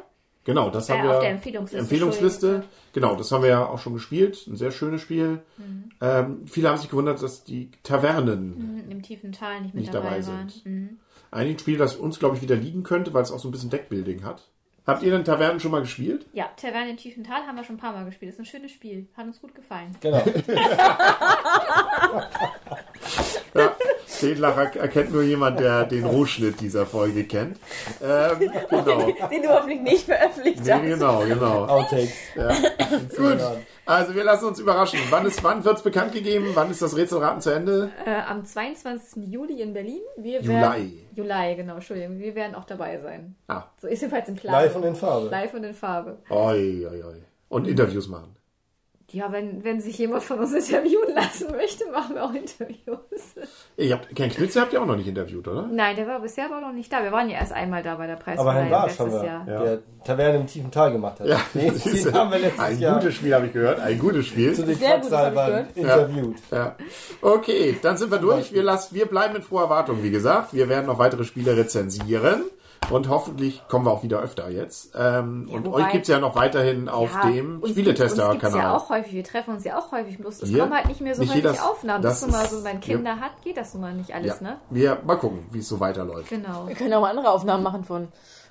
Genau, 0.45 0.69
das 0.69 0.88
Äh, 0.88 0.93
haben 0.93 1.03
wir. 1.03 1.13
auf 1.15 1.19
der 1.19 1.31
Empfehlungsliste, 1.31 1.77
Empfehlungsliste. 1.83 2.63
Genau, 2.93 3.15
das 3.17 3.29
haben 3.33 3.41
wir 3.43 3.50
ja 3.50 3.65
auch 3.67 3.79
schon 3.79 3.93
gespielt. 3.93 4.48
Ein 4.48 4.55
sehr 4.55 4.71
schönes 4.71 5.01
Spiel. 5.01 5.41
Mhm. 5.57 5.89
Ähm, 6.00 6.45
viele 6.48 6.69
haben 6.69 6.77
sich 6.77 6.89
gewundert, 6.89 7.21
dass 7.21 7.43
die 7.43 7.69
Tavernen 7.83 8.55
Mhm, 8.86 8.89
Im 8.91 9.01
tiefen 9.03 9.33
Tal 9.33 9.62
nicht 9.62 9.74
mit 9.75 9.81
Nicht 9.81 9.93
dabei, 9.93 10.21
dabei 10.21 10.21
sind. 10.21 10.65
Mhm. 10.65 11.00
eigentlich 11.31 11.55
ein 11.57 11.59
Spiel, 11.59 11.77
das 11.77 11.98
uns, 11.98 12.17
glaube 12.17 12.38
ich, 12.38 12.41
wieder 12.41 12.55
liegen 12.55 12.83
könnte, 12.83 13.13
weil 13.13 13.24
es 13.24 13.31
auch 13.33 13.39
so 13.39 13.50
ein 13.50 13.51
bisschen 13.51 13.69
Deckbuilding 13.69 14.24
hat. 14.24 14.48
Habt 14.89 15.03
ihr 15.03 15.12
denn 15.12 15.24
Tavernen 15.24 15.60
schon 15.60 15.69
mal 15.72 15.81
gespielt? 15.81 16.25
Ja, 16.34 16.50
Taverne 16.55 16.89
im 16.89 16.98
tiefen 16.98 17.24
Tal 17.24 17.46
haben 17.46 17.55
wir 17.55 17.63
schon 17.63 17.75
ein 17.75 17.79
paar 17.79 17.93
Mal 17.93 18.05
gespielt. 18.05 18.31
Ist 18.34 18.39
ein 18.39 18.46
schönes 18.46 18.71
Spiel. 18.71 19.08
Hat 19.15 19.28
uns 19.28 19.39
gut 19.39 19.54
gefallen. 19.54 19.95
Genau. 20.02 20.23
Den 24.21 24.38
Lacher 24.38 24.75
erkennt 24.79 25.12
nur 25.12 25.23
jemand, 25.23 25.60
der 25.60 25.86
den 25.86 26.05
Rohschnitt 26.05 26.60
dieser 26.60 26.86
Folge 26.86 27.23
kennt. 27.25 27.58
Ähm, 28.01 28.51
genau. 28.69 29.12
Den 29.32 29.43
du 29.43 29.49
hoffentlich 29.49 29.82
nicht 29.82 30.05
veröffentlicht 30.05 30.63
Nee, 30.63 30.71
hast. 30.71 30.82
genau, 30.82 31.19
genau. 31.25 31.65
Outtakes. 31.65 32.12
Ja. 32.36 32.47
Gut. 33.17 33.39
Also 33.86 34.13
wir 34.13 34.23
lassen 34.23 34.45
uns 34.45 34.60
überraschen. 34.60 34.99
Wann, 35.10 35.25
ist, 35.25 35.43
wann 35.43 35.63
wird 35.63 35.77
es 35.77 35.84
bekannt 35.84 36.12
gegeben? 36.12 36.47
Wann 36.53 36.69
ist 36.69 36.82
das 36.82 36.95
Rätselraten 36.95 37.41
zu 37.41 37.49
Ende? 37.51 37.91
Äh, 38.05 38.21
am 38.29 38.45
22. 38.45 39.23
Juli 39.32 39.62
in 39.62 39.73
Berlin. 39.73 40.01
Wir 40.17 40.41
Juli. 40.41 40.49
Werden, 40.49 40.99
Juli, 41.15 41.55
genau, 41.55 41.75
Entschuldigung. 41.75 42.19
Wir 42.19 42.36
werden 42.36 42.55
auch 42.55 42.65
dabei 42.65 42.99
sein. 42.99 43.36
Ah. 43.47 43.63
So 43.82 43.88
ist 43.88 44.01
jedenfalls 44.01 44.27
im 44.29 44.36
Plan. 44.36 44.53
Live 44.53 44.75
und 44.75 44.84
in 44.84 44.95
Farbe. 44.95 45.27
Live 45.29 45.53
und 45.53 45.63
in 45.63 45.73
Farbe. 45.73 46.17
Oi, 46.29 46.86
oi, 46.86 47.03
oi. 47.03 47.15
Und 47.47 47.67
Interviews 47.67 48.08
machen. 48.08 48.36
Ja, 49.12 49.32
wenn, 49.32 49.63
wenn 49.63 49.82
sich 49.82 49.98
jemand 49.98 50.24
von 50.24 50.39
uns 50.39 50.54
interviewen 50.54 51.15
lassen 51.15 51.52
möchte, 51.52 51.89
machen 51.91 52.15
wir 52.15 52.24
auch 52.24 52.34
Interviews. 52.34 53.36
Ihr 53.78 53.93
habt, 53.93 54.15
Ken 54.15 54.30
Knitze 54.30 54.62
habt 54.62 54.74
ihr 54.74 54.82
auch 54.82 54.86
noch 54.86 54.95
nicht 54.95 55.08
interviewt, 55.08 55.48
oder? 55.48 55.67
Nein, 55.72 55.95
der 55.95 56.08
war 56.08 56.19
bisher 56.19 56.45
aber 56.45 56.62
noch 56.62 56.74
nicht 56.74 56.91
da. 56.91 57.04
Wir 57.04 57.12
waren 57.12 57.30
ja 57.30 57.39
erst 57.39 57.54
einmal 57.54 57.82
da 57.82 57.95
bei 57.95 58.08
der 58.08 58.15
Aber 58.15 58.24
Preisverleihung 58.24 58.67
Herrn 58.67 58.69
Barsch 58.69 59.00
haben 59.00 59.06
letztes 59.10 59.22
wir, 59.22 59.28
Jahr. 59.28 59.48
Ja. 59.48 59.63
der 59.63 59.80
Taverne 60.04 60.38
im 60.38 60.48
tiefen 60.48 60.72
Tal 60.72 60.91
gemacht 60.91 61.19
hat. 61.19 61.28
Ja, 61.28 61.41
du. 61.54 61.60
den 61.60 62.13
haben 62.13 62.32
wir 62.32 62.39
letztes 62.39 62.60
ein 62.60 62.80
Jahr 62.80 63.00
gutes 63.00 63.15
Spiel 63.15 63.36
habe 63.36 63.45
ich 63.48 63.54
gehört. 63.54 63.80
Ein 63.80 64.00
gutes 64.00 64.28
Spiel. 64.28 64.54
zu 64.54 64.65
den 64.65 64.76
Sehr 64.76 65.00
Quacksalbern 65.00 65.67
interviewt. 65.76 66.38
Ja. 66.52 66.76
Okay, 67.22 67.78
dann 67.82 67.98
sind 67.98 68.12
wir 68.12 68.19
durch. 68.19 68.54
Wir, 68.54 68.63
lassen, 68.63 68.95
wir 68.95 69.06
bleiben 69.08 69.36
in 69.36 69.41
froher 69.41 69.63
Erwartung, 69.63 70.04
wie 70.04 70.12
gesagt. 70.12 70.54
Wir 70.54 70.69
werden 70.69 70.86
noch 70.86 71.00
weitere 71.00 71.24
Spiele 71.24 71.58
rezensieren. 71.58 72.43
Und 72.89 73.07
hoffentlich 73.07 73.61
kommen 73.67 73.85
wir 73.85 73.91
auch 73.91 74.01
wieder 74.01 74.19
öfter 74.19 74.49
jetzt. 74.49 74.93
Ähm, 74.97 75.47
Ja, 75.49 75.57
und 75.57 75.65
wobei- 75.67 75.85
euch 75.85 75.91
gibt's 75.91 76.07
ja 76.07 76.19
noch 76.19 76.35
weiterhin 76.35 76.89
auf 76.89 77.13
Ja, 77.13 77.29
dem 77.29 77.61
Spieletester-Kanal. 77.63 78.57
ja 78.59 78.75
auch 78.75 78.89
häufig. 78.89 79.13
Wir 79.13 79.23
treffen 79.23 79.53
uns 79.53 79.63
ja 79.63 79.77
auch 79.77 79.91
häufig. 79.91 80.17
Bloß 80.17 80.41
es 80.41 80.51
kommen 80.57 80.73
halt 80.73 80.87
nicht 80.87 80.99
mehr 81.01 81.13
so 81.13 81.21
Nicht 81.21 81.31
häufig 81.31 81.43
jedes- 81.43 81.61
Aufnahmen. 81.61 82.01
das 82.01 82.21
Das 82.21 82.29
ist 82.29 82.31
mal 82.35 82.47
so, 82.47 82.63
wenn 82.63 82.79
Kinder 82.79 83.19
hat, 83.19 83.31
geht 83.43 83.57
das 83.57 83.73
nun 83.75 83.81
mal 83.83 83.93
nicht 83.93 84.13
alles, 84.15 84.39
ja. 84.39 84.47
ne? 84.47 84.57
Wir 84.71 84.97
mal 85.05 85.17
gucken, 85.17 85.45
wie 85.51 85.59
es 85.59 85.67
so 85.67 85.79
weiterläuft. 85.79 86.29
Genau. 86.29 86.67
Wir 86.67 86.75
können 86.75 86.93
auch 86.95 87.01
mal 87.01 87.11
andere 87.11 87.29
Aufnahmen 87.29 87.63
machen 87.63 87.83
von 87.83 88.07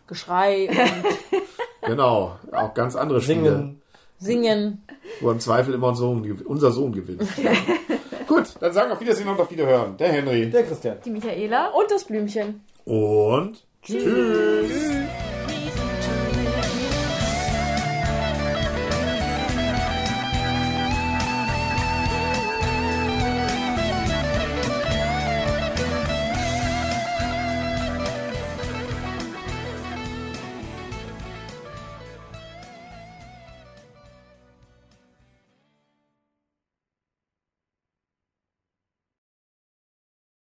Geschrei 0.06 0.68
und 0.70 1.88
Genau, 1.90 2.36
auch 2.52 2.74
ganz 2.74 2.94
andere 2.96 3.20
Spiele, 3.20 3.42
Singen. 3.42 3.82
Singen. 4.18 4.84
wo 5.20 5.30
im 5.30 5.40
Zweifel 5.40 5.74
immer 5.74 5.88
unser 5.88 6.02
Sohn, 6.02 6.42
unser 6.44 6.70
Sohn 6.70 6.92
gewinnt. 6.92 7.22
Gut, 8.28 8.44
dann 8.60 8.72
sagen 8.72 8.90
wir 8.90 8.94
auf 8.94 9.00
Wiedersehen 9.00 9.28
und 9.28 9.40
auf 9.40 9.50
Wiederhören. 9.50 9.96
Der 9.96 10.08
Henry. 10.12 10.50
Der 10.50 10.64
Christian. 10.64 10.98
Die 11.04 11.10
Michaela. 11.10 11.68
Und 11.68 11.90
das 11.90 12.04
Blümchen. 12.04 12.62
Und 12.84 13.64
tschüss. 13.88 15.27